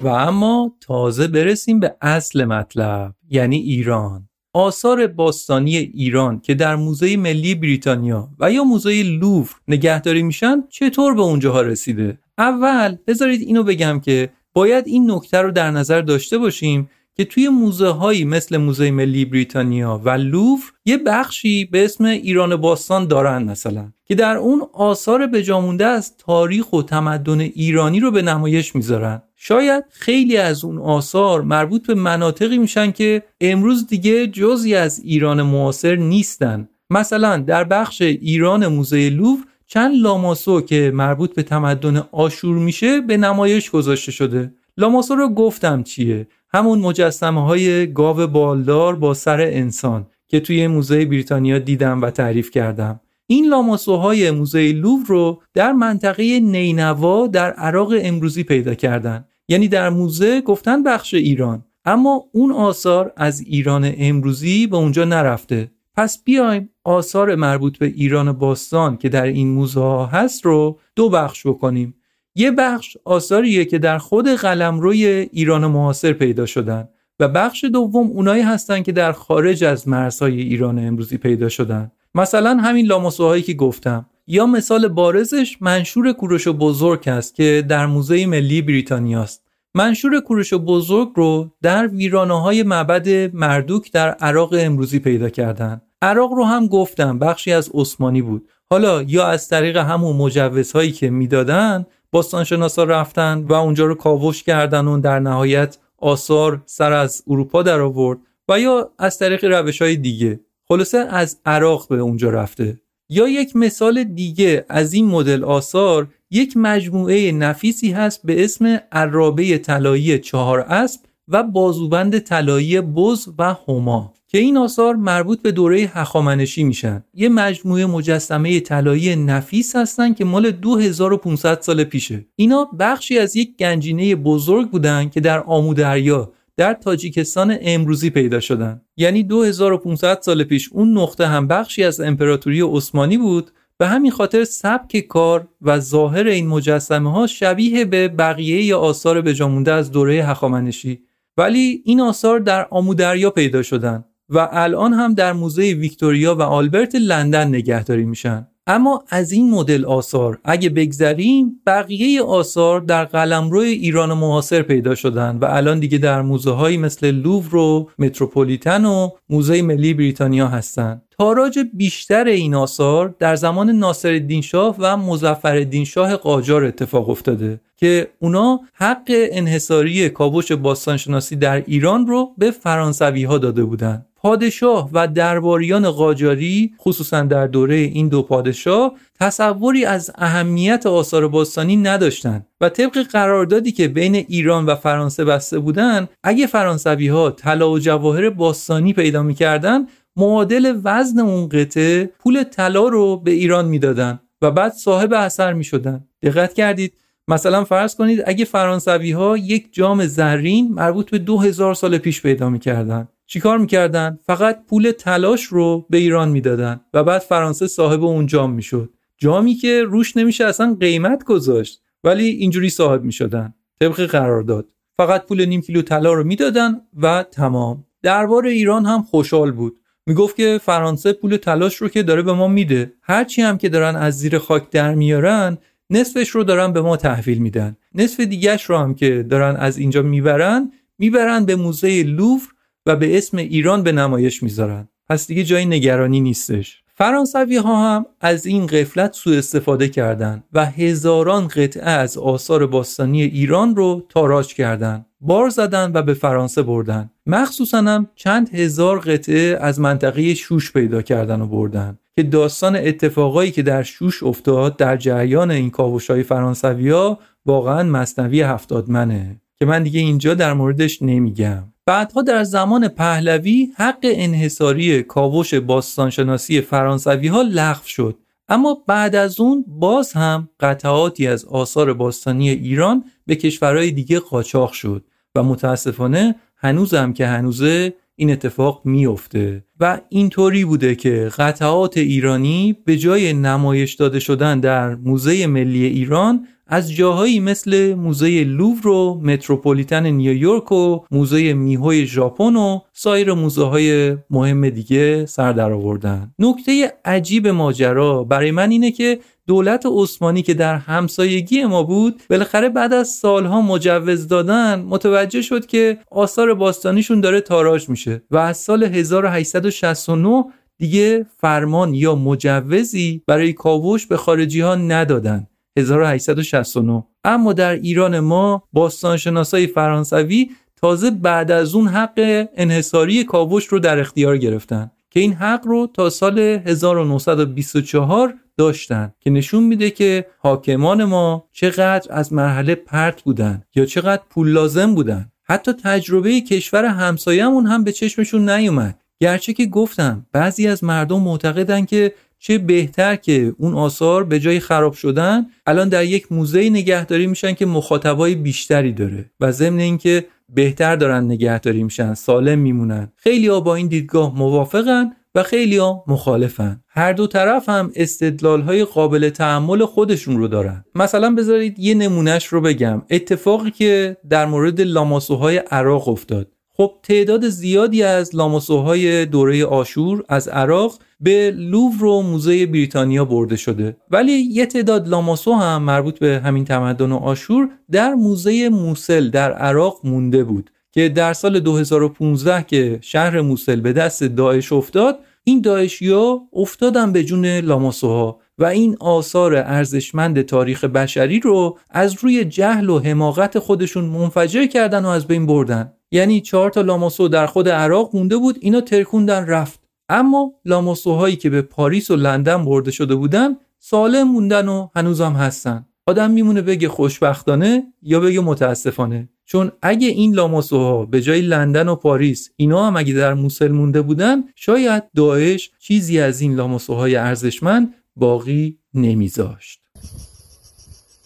[0.00, 4.28] و اما تازه برسیم به اصل مطلب یعنی ایران
[4.58, 11.14] آثار باستانی ایران که در موزه ملی بریتانیا و یا موزه لوور نگهداری میشن چطور
[11.14, 16.38] به اونجاها رسیده؟ اول بذارید اینو بگم که باید این نکته رو در نظر داشته
[16.38, 22.04] باشیم که توی موزه هایی مثل موزه ملی بریتانیا و لوور یه بخشی به اسم
[22.04, 28.10] ایران باستان دارن مثلا که در اون آثار بجامونده از تاریخ و تمدن ایرانی رو
[28.10, 29.22] به نمایش می‌ذارن.
[29.40, 35.42] شاید خیلی از اون آثار مربوط به مناطقی میشن که امروز دیگه جزی از ایران
[35.42, 36.68] معاصر نیستن.
[36.90, 43.16] مثلا در بخش ایران موزه لوور چند لاماسو که مربوط به تمدن آشور میشه به
[43.16, 44.52] نمایش گذاشته شده.
[44.76, 51.04] لاماسو رو گفتم چیه؟ همون مجسمه های گاو بالدار با سر انسان که توی موزه
[51.04, 53.00] بریتانیا دیدم و تعریف کردم.
[53.30, 59.24] این لاماسوهای موزه لوور رو در منطقه نینوا در عراق امروزی پیدا کردن.
[59.48, 61.64] یعنی در موزه گفتن بخش ایران.
[61.84, 65.70] اما اون آثار از ایران امروزی به اونجا نرفته.
[65.96, 71.08] پس بیایم آثار مربوط به ایران باستان که در این موزه ها هست رو دو
[71.08, 71.94] بخش بکنیم.
[72.34, 76.88] یه بخش آثاریه که در خود قلمروی ایران معاصر پیدا شدن
[77.20, 81.90] و بخش دوم اونایی هستن که در خارج از مرزهای ایران امروزی پیدا شدن.
[82.14, 84.06] مثلا همین لاماسوهایی که گفتم.
[84.26, 89.44] یا مثال بارزش منشور کوروش بزرگ است که در موزه ملی بریتانیاست.
[89.74, 95.80] منشور کوروش بزرگ رو در ویرانه های معبد مردوک در عراق امروزی پیدا کردن.
[96.02, 98.48] عراق رو هم گفتم بخشی از عثمانی بود.
[98.70, 104.86] حالا یا از طریق همون مجوزهایی که می‌دادن باستانشناسا رفتن و اونجا رو کاوش کردن
[104.86, 108.18] و در نهایت آثار سر از اروپا در آورد
[108.48, 110.40] و یا از طریق روش های دیگه.
[110.70, 112.80] خلاصه از عراق به اونجا رفته.
[113.10, 119.58] یا یک مثال دیگه از این مدل آثار یک مجموعه نفیسی هست به اسم عرابه
[119.58, 125.78] طلایی چهار اسب و بازوبند طلایی بز و هما که این آثار مربوط به دوره
[125.78, 127.04] هخامنشی میشن.
[127.14, 132.26] یه مجموعه مجسمه طلایی نفیس هستن که مال 2500 سال پیشه.
[132.36, 138.80] اینا بخشی از یک گنجینه بزرگ بودن که در آمودریا در تاجیکستان امروزی پیدا شدن.
[138.96, 143.50] یعنی 2500 سال پیش اون نقطه هم بخشی از امپراتوری عثمانی بود.
[143.78, 149.22] به همین خاطر سبک کار و ظاهر این مجسمه ها شبیه به بقیه یا آثار
[149.22, 151.02] بجامونده از دوره هخامنشی.
[151.36, 156.94] ولی این آثار در آمودریا پیدا شدن و الان هم در موزه ویکتوریا و آلبرت
[156.94, 158.46] لندن نگهداری میشن.
[158.70, 165.38] اما از این مدل آثار اگه بگذریم بقیه آثار در قلمرو ایران معاصر پیدا شدن
[165.42, 171.02] و الان دیگه در موزه هایی مثل لوور و متروپولیتن و موزه ملی بریتانیا هستند.
[171.18, 178.10] تاراج بیشتر این آثار در زمان ناصر شاه و مزفر شاه قاجار اتفاق افتاده که
[178.18, 184.07] اونا حق انحصاری کاوش باستانشناسی در ایران رو به فرانسوی ها داده بودند.
[184.22, 191.76] پادشاه و درباریان قاجاری خصوصا در دوره این دو پادشاه تصوری از اهمیت آثار باستانی
[191.76, 197.70] نداشتند و طبق قراردادی که بین ایران و فرانسه بسته بودند اگه فرانسوی ها طلا
[197.70, 199.86] و جواهر باستانی پیدا می‌کردن
[200.16, 206.04] معادل وزن اون قطعه پول طلا رو به ایران می‌دادن و بعد صاحب اثر می‌شدن
[206.22, 206.94] دقت کردید.
[207.28, 212.22] مثلا فرض کنید اگه فرانسوی ها یک جام زرین مربوط به دو هزار سال پیش
[212.22, 218.04] پیدا می‌کردن چیکار می‌کردن؟ فقط پول تلاش رو به ایران می‌دادن و بعد فرانسه صاحب
[218.04, 218.90] اون جام می‌شد.
[219.18, 223.54] جامی که روش نمیشه اصلا قیمت گذاشت ولی اینجوری صاحب می‌شدن.
[223.80, 224.66] طبق قرارداد.
[224.96, 227.84] فقط پول نیم کیلو طلا رو می‌دادن و تمام.
[228.02, 229.80] دربار ایران هم خوشحال بود.
[230.06, 232.92] می‌گفت که فرانسه پول تلاش رو که داره به ما میده.
[233.02, 235.58] هرچی هم که دارن از زیر خاک در میارن
[235.90, 237.76] نصفش رو دارن به ما تحویل میدن.
[237.94, 242.42] نصف دیگهش رو هم که دارن از اینجا می‌برن می‌برن به موزه لوور
[242.88, 244.88] و به اسم ایران به نمایش می‌ذارن.
[245.08, 246.82] پس دیگه جای نگرانی نیستش.
[246.94, 253.22] فرانسوی ها هم از این قفلت سوء استفاده کردند و هزاران قطعه از آثار باستانی
[253.22, 255.06] ایران رو تاراج کردند.
[255.20, 261.02] بار زدن و به فرانسه بردن مخصوصا هم چند هزار قطعه از منطقه شوش پیدا
[261.02, 266.22] کردن و بردن که داستان اتفاقایی که در شوش افتاد در جریان این کاوش های
[266.22, 269.40] فرانسوی ها واقعا مصنوی هفتادمنه.
[269.58, 271.62] که من دیگه اینجا در موردش نمیگم.
[271.88, 278.18] بعدها در زمان پهلوی حق انحصاری کاوش باستانشناسی فرانسوی ها لغو شد.
[278.48, 284.72] اما بعد از اون باز هم قطعاتی از آثار باستانی ایران به کشورهای دیگه قاچاق
[284.72, 285.04] شد
[285.34, 292.96] و متاسفانه هنوزم که هنوزه این اتفاق میفته و اینطوری بوده که قطعات ایرانی به
[292.96, 300.06] جای نمایش داده شدن در موزه ملی ایران از جاهایی مثل موزه لوور و متروپولیتن
[300.06, 306.32] نیویورک و موزه میهوی ژاپن و سایر موزه های مهم دیگه سر در آوردن.
[306.38, 309.18] نکته عجیب ماجرا برای من اینه که
[309.48, 315.66] دولت عثمانی که در همسایگی ما بود بالاخره بعد از سالها مجوز دادن متوجه شد
[315.66, 320.44] که آثار باستانیشون داره تاراج میشه و از سال 1869
[320.78, 325.46] دیگه فرمان یا مجوزی برای کاوش به خارجی ها ندادن.
[325.78, 333.78] 1869 اما در ایران ما باستانشناسای فرانسوی تازه بعد از اون حق انحصاری کاوش رو
[333.78, 340.26] در اختیار گرفتن که این حق رو تا سال 1924 داشتن که نشون میده که
[340.38, 345.30] حاکمان ما چقدر از مرحله پرت بودن یا چقدر پول لازم بودن.
[345.44, 349.00] حتی تجربه کشور همسایه‌مون هم به چشمشون نیومد.
[349.20, 354.60] گرچه که گفتم بعضی از مردم معتقدن که چه بهتر که اون آثار به جای
[354.60, 360.26] خراب شدن الان در یک موزه نگهداری میشن که مخاطبای بیشتری داره و ضمن اینکه
[360.54, 363.12] بهتر دارن نگهداری میشن سالم میمونن.
[363.16, 366.80] خیلی ها با این دیدگاه موافقن خیلی ها مخالفن.
[366.88, 370.84] هر دو طرف هم استدلال های قابل تحمل خودشون رو دارن.
[370.94, 373.02] مثلا بذارید یه نمونهش رو بگم.
[373.10, 376.48] اتفاقی که در مورد لاماسوهای عراق افتاد.
[376.72, 383.56] خب تعداد زیادی از لاماسوهای دوره آشور از عراق به لوور و موزه بریتانیا برده
[383.56, 383.96] شده.
[384.10, 389.52] ولی یه تعداد لاماسو هم مربوط به همین تمدن و آشور در موزه موسل در
[389.52, 395.18] عراق مونده بود که در سال 2015 که شهر موسل به دست داعش افتاد
[395.48, 402.44] این داعشیا افتادن به جون لاماسوها و این آثار ارزشمند تاریخ بشری رو از روی
[402.44, 405.92] جهل و حماقت خودشون منفجر کردن و از بین بردن.
[406.10, 409.80] یعنی چهار تا لاماسو در خود عراق مونده بود اینا ترکوندن رفت.
[410.08, 415.86] اما لاماسوهایی که به پاریس و لندن برده شده بودن سالم موندن و هنوزم هستن.
[416.06, 419.28] آدم میمونه بگه خوشبختانه یا بگه متاسفانه.
[419.50, 424.02] چون اگه این لاماسوها به جای لندن و پاریس اینا هم اگه در موسل مونده
[424.02, 429.80] بودن شاید داعش چیزی از این لاماسوهای ارزشمند باقی نمیذاشت.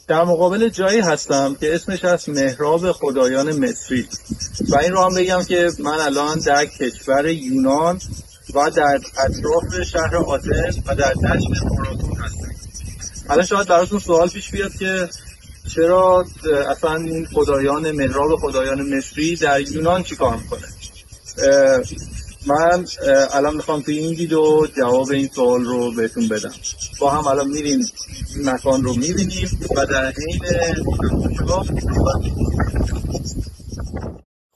[0.08, 4.06] در مقابل جایی هستم که اسمش از مهراب خدایان مصری.
[4.68, 8.00] و این رو هم بگم که من الان در کشور یونان
[8.54, 12.48] و در اطراف شهر آتن و در دشت ماراتون هستم.
[13.30, 15.08] الان شاید براتون سوال پیش بیاد که
[15.68, 16.26] چرا
[16.70, 20.68] اصلا این خدایان مهراب خدایان مصری در یونان چیکار می‌کنه؟
[22.46, 22.86] من
[23.32, 26.52] الان می‌خوام توی این ویدیو جواب این سوال رو بهتون بدم.
[27.00, 27.86] با هم الان میریم
[28.44, 30.40] مکان رو می‌بینیم و در حین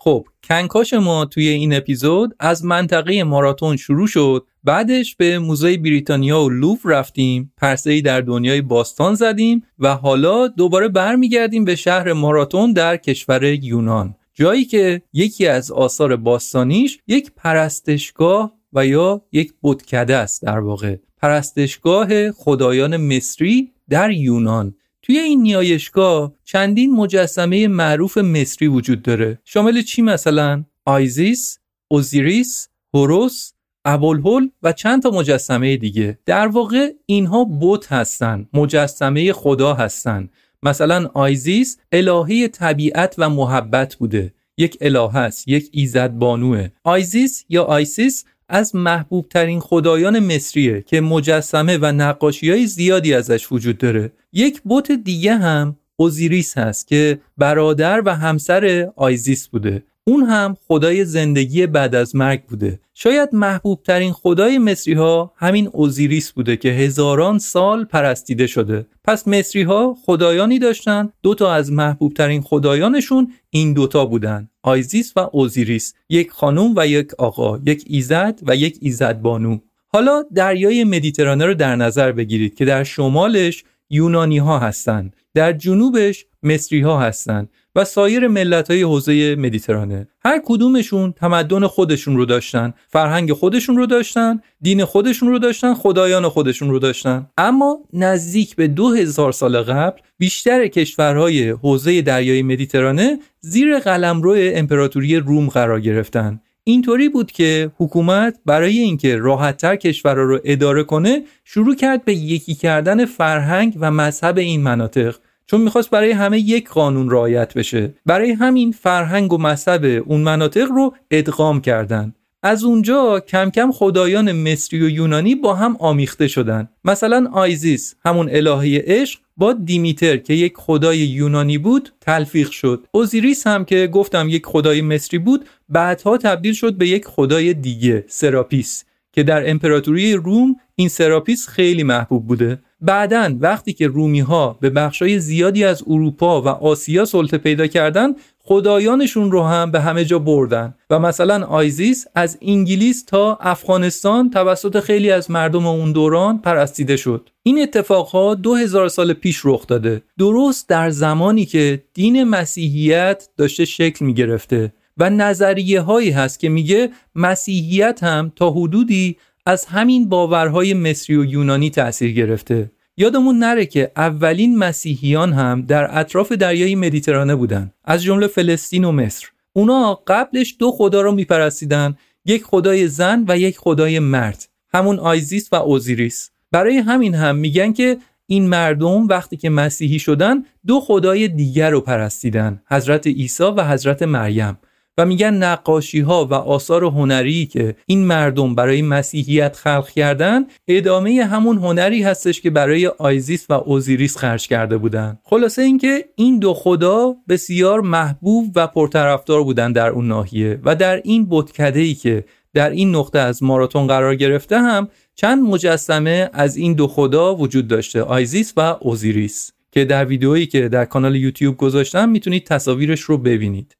[0.06, 4.46] خب کنکاش ما توی این اپیزود از منطقه ماراتون شروع شد.
[4.64, 7.52] بعدش به موزه بریتانیا و لوف رفتیم.
[7.56, 14.14] پرسه در دنیای باستان زدیم و حالا دوباره برمیگردیم به شهر ماراتون در کشور یونان.
[14.34, 20.96] جایی که یکی از آثار باستانیش یک پرستشگاه و یا یک بتکده است در واقع.
[21.16, 24.74] پرستشگاه خدایان مصری در یونان.
[25.06, 29.38] توی این نیایشگاه چندین مجسمه معروف مصری وجود داره.
[29.44, 31.58] شامل چی مثلا؟ آیزیس،
[31.88, 33.52] اوزیریس، هوروس،
[33.84, 36.18] ابوالهول و چند تا مجسمه دیگه.
[36.26, 40.28] در واقع اینها بت هستن مجسمه خدا هستن.
[40.62, 44.34] مثلا آیزیس الهه طبیعت و محبت بوده.
[44.58, 46.68] یک الهه است یک ایزد بانوه.
[46.84, 53.52] آیزیس یا آیسیس از محبوب ترین خدایان مصریه که مجسمه و نقاشی های زیادی ازش
[53.52, 54.12] وجود داره.
[54.32, 59.82] یک بت دیگه هم اوزیریس هست که برادر و همسر آیزیس بوده.
[60.08, 62.80] اون هم خدای زندگی بعد از مرگ بوده.
[62.94, 68.86] شاید محبوب ترین خدای مصری ها همین اوزیریس بوده که هزاران سال پرستیده شده.
[69.04, 75.12] پس مصری ها خدایانی داشتن دو تا از محبوب ترین خدایانشون این دوتا بودن آیزیس
[75.16, 79.58] و اوزیریس یک خانم و یک آقا یک ایزد و یک ایزد بانو.
[79.88, 86.26] حالا دریای مدیترانه رو در نظر بگیرید که در شمالش یونانی ها هستند در جنوبش
[86.42, 90.08] مصری ها هستند و سایر ملت های حوزه مدیترانه.
[90.24, 96.28] هر کدومشون تمدن خودشون رو داشتن فرهنگ خودشون رو داشتن دین خودشون رو داشتن خدایان
[96.28, 97.26] خودشون رو داشتن.
[97.38, 105.16] اما نزدیک به دو هزار سال قبل بیشتر کشورهای حوزه دریای مدیترانه زیر قلمرو امپراتوری
[105.16, 106.40] روم قرار گرفتن.
[106.64, 112.54] اینطوری بود که حکومت برای اینکه راحتتر کشورها رو اداره کنه شروع کرد به یکی
[112.54, 115.16] کردن فرهنگ و مذهب این مناطق.
[115.46, 117.94] چون می‌خواست برای همه یک قانون رعایت بشه.
[118.06, 122.14] برای همین فرهنگ و مذهب اون مناطق رو ادغام کردند.
[122.42, 126.68] از اونجا کم کم خدایان مصری و یونانی با هم آمیخته شدن.
[126.84, 132.86] مثلا آیزیس همون الهه عشق با دیمیتر که یک خدای یونانی بود تلفیق شد.
[132.92, 138.04] اوزیریس هم که گفتم یک خدای مصری بود بعدها تبدیل شد به یک خدای دیگه
[138.08, 142.58] سراپیس که در امپراتوری روم این سراپیس خیلی محبوب بوده.
[142.80, 148.14] بعدا وقتی که رومی ها به بخشای زیادی از اروپا و آسیا سلطه پیدا کردن
[148.38, 150.74] خدایانشون رو هم به همه جا بردن.
[150.90, 157.30] و مثلا آیزیس از انگلیس تا افغانستان توسط خیلی از مردم اون دوران پرستیده شد.
[157.42, 160.02] این اتفاقها دو هزار سال پیش رخ داده.
[160.18, 166.48] درست در زمانی که دین مسیحیت داشته شکل می گرفته و نظریه هایی هست که
[166.48, 169.16] میگه مسیحیت هم تا حدودی
[169.46, 172.70] از همین باورهای مصری و یونانی تأثیر گرفته.
[172.96, 178.92] یادمون نره که اولین مسیحیان هم در اطراف دریای مدیترانه بودن از جمله فلسطین و
[178.92, 179.28] مصر.
[179.52, 185.48] اونا قبلش دو خدا رو میپرستیدن یک خدای زن و یک خدای مرد همون آیزیس
[185.52, 186.30] و اوزیریس.
[186.52, 191.80] برای همین هم میگن که این مردم وقتی که مسیحی شدن دو خدای دیگر رو
[191.80, 194.58] پرستیدن حضرت عیسی و حضرت مریم.
[194.98, 201.24] و میگن نقاشی ها و آثار هنری که این مردم برای مسیحیت خلق کردن ادامه
[201.24, 205.18] همون هنری هستش که برای آیزیس و اوزیریس خرج کرده بودن.
[205.24, 211.00] خلاصه اینکه این دو خدا بسیار محبوب و پرطرفدار بودن در اون ناحیه و در
[211.04, 212.24] این بتکده ای که
[212.54, 217.68] در این نقطه از ماراتون قرار گرفته هم چند مجسمه از این دو خدا وجود
[217.68, 219.52] داشته آیزیس و اوزیریس.
[219.72, 223.76] که در ویدئویی که در کانال یوتیوب گذاشتم می‌تونید تصاویرش رو ببینید.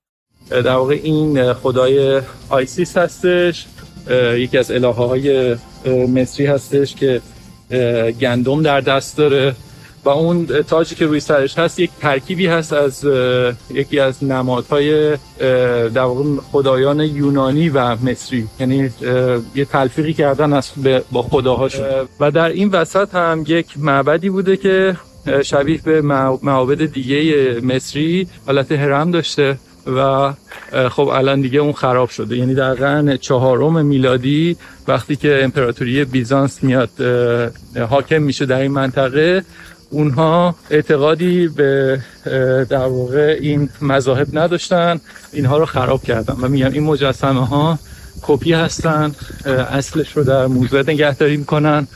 [0.51, 3.67] در واقع این خدای آیسیس هستش
[4.37, 5.57] یکی از الهه های
[6.09, 7.21] مصری هستش که
[8.21, 9.55] گندم در دست داره
[10.05, 13.07] و اون تاجی که روی سرش هست یک ترکیبی هست از
[13.71, 15.17] یکی از نمادهای
[15.95, 18.49] در واقع خدایان یونانی و مصری.
[18.61, 18.91] یعنی
[19.55, 20.71] یه تلفیقی کردن از
[21.13, 21.87] با خداهاشون.
[22.21, 24.97] و در این وسط هم یک معبدی بوده که
[25.43, 26.03] شبیه به
[26.43, 29.59] معابد دیگه مصری حالت هرم داشته.
[29.87, 30.33] و
[30.89, 32.37] خب الان دیگه اون خراب شده.
[32.37, 34.57] یعنی در قرن چهارم میلادی
[34.89, 36.91] وقتی که امپراتوری بیزانس میاد
[37.91, 39.45] حاکم میشه در این منطقه
[39.91, 42.01] اونها اعتقادی به
[42.69, 45.01] در واقع این مذاهب نداشتن.
[45.33, 46.35] اینها رو خراب کردن.
[46.41, 47.79] و میگم این مجسمه ها
[48.23, 49.13] کپی هستن
[49.71, 51.87] اصلش رو در موزه نگهداری می‌کنن.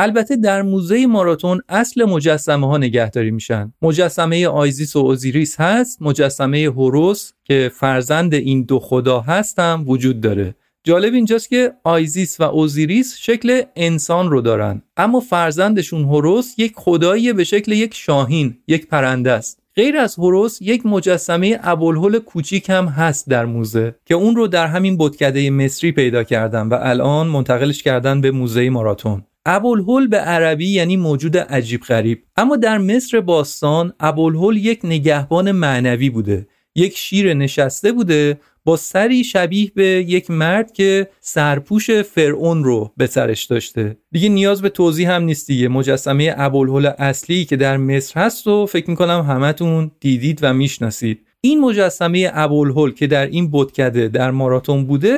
[0.00, 3.72] البته در موزه ماراتون اصل مجسمه ها نگهداری میشن.
[3.82, 10.54] مجسمه آیزیس و اوزیریس هست مجسمه هوروس که فرزند این دو خدا هست وجود داره.
[10.84, 14.82] جالب اینجاست که آیزیس و اوزیریس شکل انسان رو دارن.
[14.96, 19.62] اما فرزندشون هوروس یک خدایی به شکل یک شاهین یک پرنده است.
[19.76, 24.66] غیر از هوروس یک مجسمه ابوالهول کوچیک هم هست در موزه که اون رو در
[24.66, 29.24] همین بتکده مصری پیدا کردن و الان منتقلش کردن به موزه ماراتون.
[29.50, 32.22] ابوالهول به عربی یعنی موجود عجیب غریب.
[32.36, 36.46] اما در مصر باستان ابوالهول یک نگهبان معنوی بوده.
[36.74, 43.06] یک شیر نشسته بوده با سری شبیه به یک مرد که سرپوش فرعون رو به
[43.06, 43.96] سرش داشته.
[44.12, 45.68] دیگه نیاز به توضیح هم نیست دیگه.
[45.68, 51.26] مجسمه ابوالهول اصلی که در مصر هست و فکر می‌کنم همتون دیدید و می‌شناسید.
[51.40, 55.17] این مجسمه ابوالهول که در این بتکده در ماراتون بوده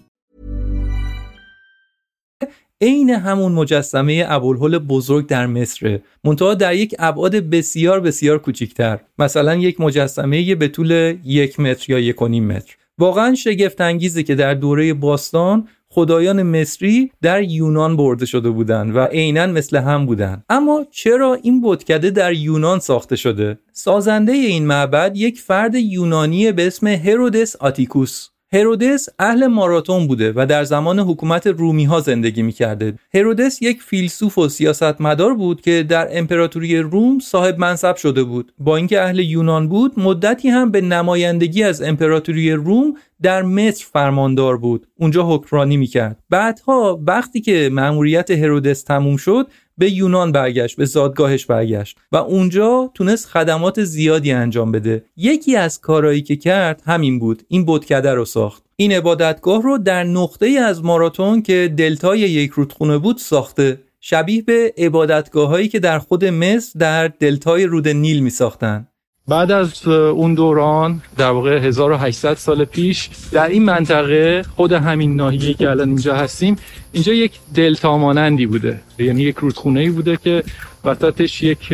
[2.81, 9.55] عین همون مجسمه ابوالهول بزرگ در مصره منتها در یک ابعاد بسیار بسیار کوچکتر مثلا
[9.55, 12.75] یک مجسمه به طول یک متر یا یک و نیم متر.
[12.97, 18.99] واقعا شگفت انگیزه که در دوره باستان خدایان مصری در یونان برده شده بودند و
[18.99, 20.43] عینا مثل هم بودند.
[20.49, 26.67] اما چرا این بتکده در یونان ساخته شده؟ سازنده این معبد یک فرد یونانی به
[26.67, 28.27] اسم هرودس آتیکوس.
[28.53, 32.93] هرودس اهل ماراتون بوده و در زمان حکومت رومی ها زندگی می‌کرده.
[33.13, 38.53] هرودس یک فیلسوف و سیاستمدار بود که در امپراتوری روم صاحب منصب شده بود.
[38.59, 44.57] با اینکه اهل یونان بود، مدتی هم به نمایندگی از امپراتوری روم در مصر فرماندار
[44.57, 44.87] بود.
[44.99, 46.19] اونجا حکمرانی می‌کرد.
[46.29, 49.47] بعدها وقتی که مأموریت هرودس تموم شد،
[49.81, 55.05] به یونان برگشت به زادگاهش برگشت و اونجا تونست خدمات زیادی انجام بده.
[55.17, 58.63] یکی از کارهایی که کرد همین بود این بتکده رو ساخت.
[58.75, 63.81] این عبادتگاه رو در نقطه از ماراتون که دلتای یک رودخونه بود ساخته.
[63.99, 68.87] شبیه به عبادتگاه هایی که در خود مصر در دلتای رود نیل می ساختن.
[69.27, 75.53] بعد از اون دوران در واقع 1800 سال پیش در این منطقه خود همین ناحیه
[75.53, 76.55] که الان اینجا هستیم
[76.91, 78.79] اینجا یک دلتا مانندی بوده.
[78.99, 80.43] یعنی یک رودخونه بوده که
[80.85, 81.73] وسطش یک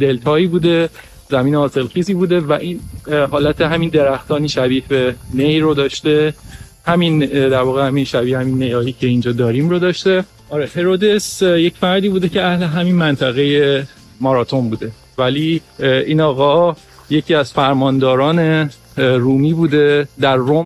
[0.00, 0.88] دلتایی بوده
[1.30, 2.80] زمین حاصلخیزی بوده و این
[3.30, 6.34] حالت همین درختانی شبیه به نی رو داشته.
[6.86, 10.24] همین در واقع همین شبیه همین نیایی که اینجا داریم رو داشته.
[10.50, 13.86] آره هرودس یک فردی بوده که اهل همین منطقه
[14.20, 14.90] ماراتون بوده.
[15.18, 16.76] ولی این آقا
[17.10, 20.64] یکی از فرمانداران رومی بوده در روم.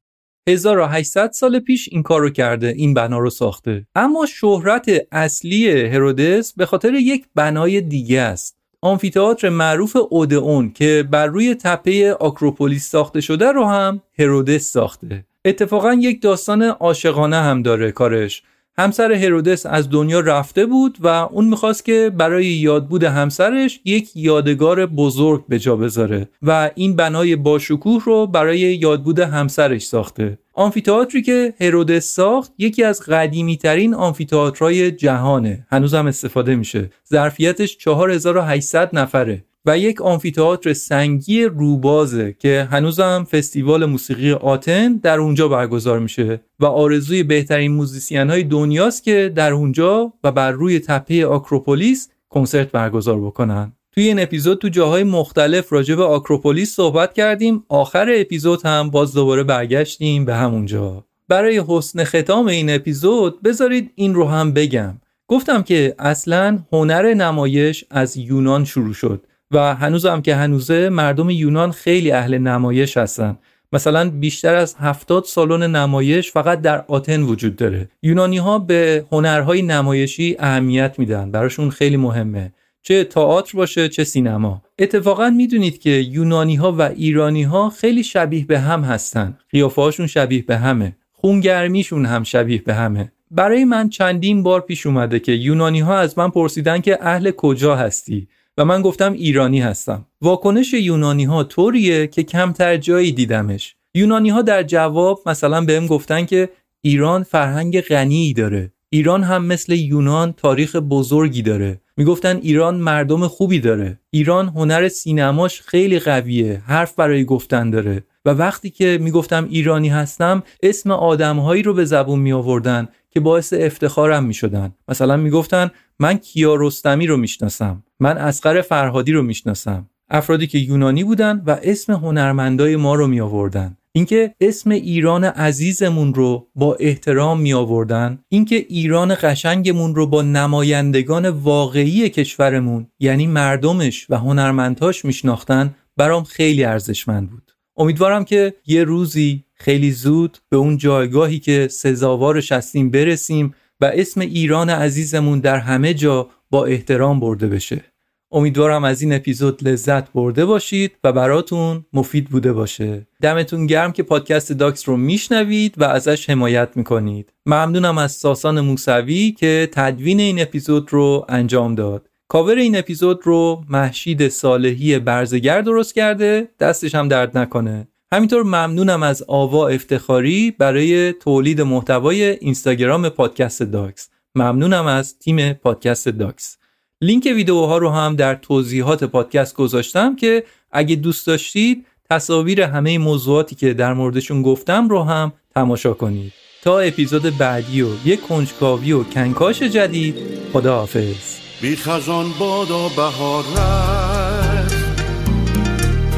[0.48, 3.86] 1800 سال پیش این کار رو کرده این بنا رو ساخته.
[3.94, 8.56] اما شهرت اصلی هرودس به خاطر یک بنای دیگه است.
[8.82, 15.24] آمفیتئاتر معروف اودئون که بر روی تپه آکروپولیس ساخته شده رو هم هرودس ساخته.
[15.44, 18.42] اتفاقا یک داستان عاشقانه هم داره کارش.
[18.78, 24.86] همسر هرودس از دنیا رفته بود و اون می‌خواست که برای یادبود همسرش یک یادگار
[24.86, 30.38] بزرگ به جا بذاره و این بنای باشکوه رو برای یادبود همسرش ساخته.
[30.54, 35.66] آمفیتئاتری که هرودس ساخت یکی از قدیمی ترین آمفیتئاترهای جهانه.
[35.70, 36.90] هنوز هم استفاده میشه.
[37.10, 39.44] ظرفیتش 4800 نفره.
[39.66, 46.66] و یک آمفیتئاتر سنگی روبازه که هنوزم فستیوال موسیقی آتن در اونجا برگزار میشه و
[46.66, 53.20] آرزوی بهترین موزیسین های دنیاست که در اونجا و بر روی تپه آکروپولیس کنسرت برگزار
[53.20, 53.72] بکنن.
[53.92, 59.14] توی این اپیزود تو جاهای مختلف راجع به آکروپولیس صحبت کردیم آخر اپیزود هم باز
[59.14, 61.04] دوباره برگشتیم به همونجا.
[61.28, 64.94] برای حسن ختام این اپیزود بذارید این رو هم بگم.
[65.26, 69.26] گفتم که اصلا هنر نمایش از یونان شروع شد.
[69.50, 73.38] و هنوزم که هنوزه مردم یونان خیلی اهل نمایش هستن.
[73.72, 77.88] مثلا بیشتر از هفتاد سالن نمایش فقط در آتن وجود داره.
[78.02, 81.30] یونانی ها به هنرهای نمایشی اهمیت میدن.
[81.30, 82.52] براشون خیلی مهمه.
[82.82, 84.62] چه تئاتر باشه چه سینما.
[84.78, 89.38] اتفاقا می‌دونید که یونانی ها و ایرانی ها خیلی شبیه به هم هستن.
[89.50, 90.96] قیافه هاشون شبیه به همه.
[91.12, 93.12] خونگرمیشون هم شبیه به همه.
[93.30, 97.76] برای من چندین بار پیش اومده که یونانی ها از من پرسیدن که اهل کجا
[97.76, 98.28] هستی؟
[98.60, 100.06] و من گفتم ایرانی هستم.
[100.20, 103.76] واکنش یونانی ها طوریه که کمتر جایی دیدمش.
[103.94, 106.48] یونانی ها در جواب مثلا بهم گفتن که
[106.80, 108.72] ایران فرهنگ غنی داره.
[108.90, 111.80] ایران هم مثل یونان تاریخ بزرگی داره.
[111.96, 114.00] می‌گفتن ایران مردم خوبی داره.
[114.10, 116.62] ایران هنر سینماش خیلی قویه.
[116.66, 118.04] حرف برای گفتن داره.
[118.24, 123.52] و وقتی که می‌گفتم ایرانی هستم اسم آدمهایی رو به زبون می آوردن که باعث
[123.52, 127.82] افتخارم می شدن مثلا می‌گفتن من کیارستمی رو می‌شناسم.
[128.00, 129.86] من اسقر فرهادی رو می‌شناسم.
[130.10, 136.14] افرادی که یونانی بودن و اسم هنرمندای ما رو می آوردن اینکه اسم ایران عزیزمون
[136.14, 144.06] رو با احترام می آوردن اینکه ایران قشنگمون رو با نمایندگان واقعی کشورمون یعنی مردمش
[144.10, 147.52] و هنرمندهاش میشناختن برام خیلی ارزشمند بود.
[147.76, 154.20] امیدوارم که یه روزی خیلی زود به اون جایگاهی که سزاوارش هستیم برسیم و اسم
[154.20, 157.84] ایران عزیزمون در همه جا با احترام برده بشه.
[158.32, 163.06] امیدوارم از این اپیزود لذت برده باشید و براتون مفید بوده باشه.
[163.22, 167.32] دمتون گرم که پادکست داکس رو میشنوید و ازش حمایت می‌کنید.
[167.46, 172.08] ممنونم از ساسان موسوی که تدوین این اپیزود رو انجام داد.
[172.28, 177.88] کاور این اپیزود رو مهشید صالحی برزگر درست کرده دستش هم درد نکنه.
[178.12, 184.08] همینطور ممنونم از آوا افتخاری برای تولید محتوای اینستاگرام پادکست داکس.
[184.34, 186.59] ممنونم از تیم پادکست داکس.
[187.02, 193.54] لینک ویدیوها رو هم در توضیحات پادکست گذاشتم که اگه دوست داشتید تصاویر همه موضوعاتی
[193.54, 196.32] که در موردشون گفتم رو هم تماشا کنید.
[196.62, 200.14] تا اپیزود بعدی و یک کنجکاوی و کنکاش جدید
[200.52, 201.38] خداحافظ.
[201.62, 203.44] بی خزان بادا بهار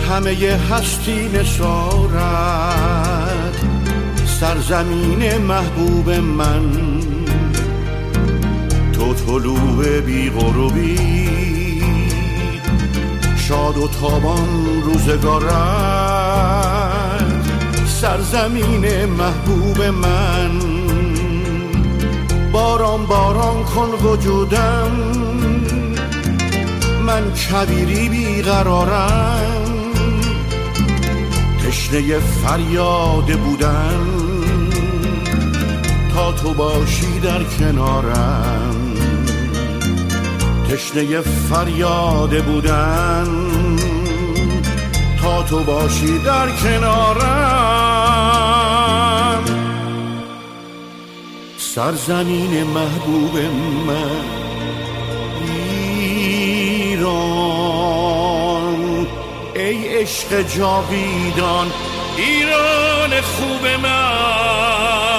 [0.09, 0.31] همه
[0.71, 2.73] هستی نسارد
[4.41, 6.92] سرزمین محبوب من
[9.03, 10.99] تو طلوع بی غروبی.
[13.37, 15.53] شاد و تابان روزگارد
[17.87, 20.51] سرزمین محبوب من.
[22.53, 24.91] باران باران کن وجودم
[27.07, 29.65] من کبیری بیقرارم.
[31.67, 34.07] تشنه فریاد بودن
[36.15, 38.92] تا تو باشی در کنارم.
[40.73, 43.27] تشنه فریاد بودن.
[45.23, 47.35] تا تو باشی در کنارم.
[51.59, 53.39] سرزمین محبوب
[53.87, 54.25] من
[55.41, 56.37] ایران.
[59.55, 61.67] ای عشق جاویدان
[62.17, 65.12] ایران خوب من.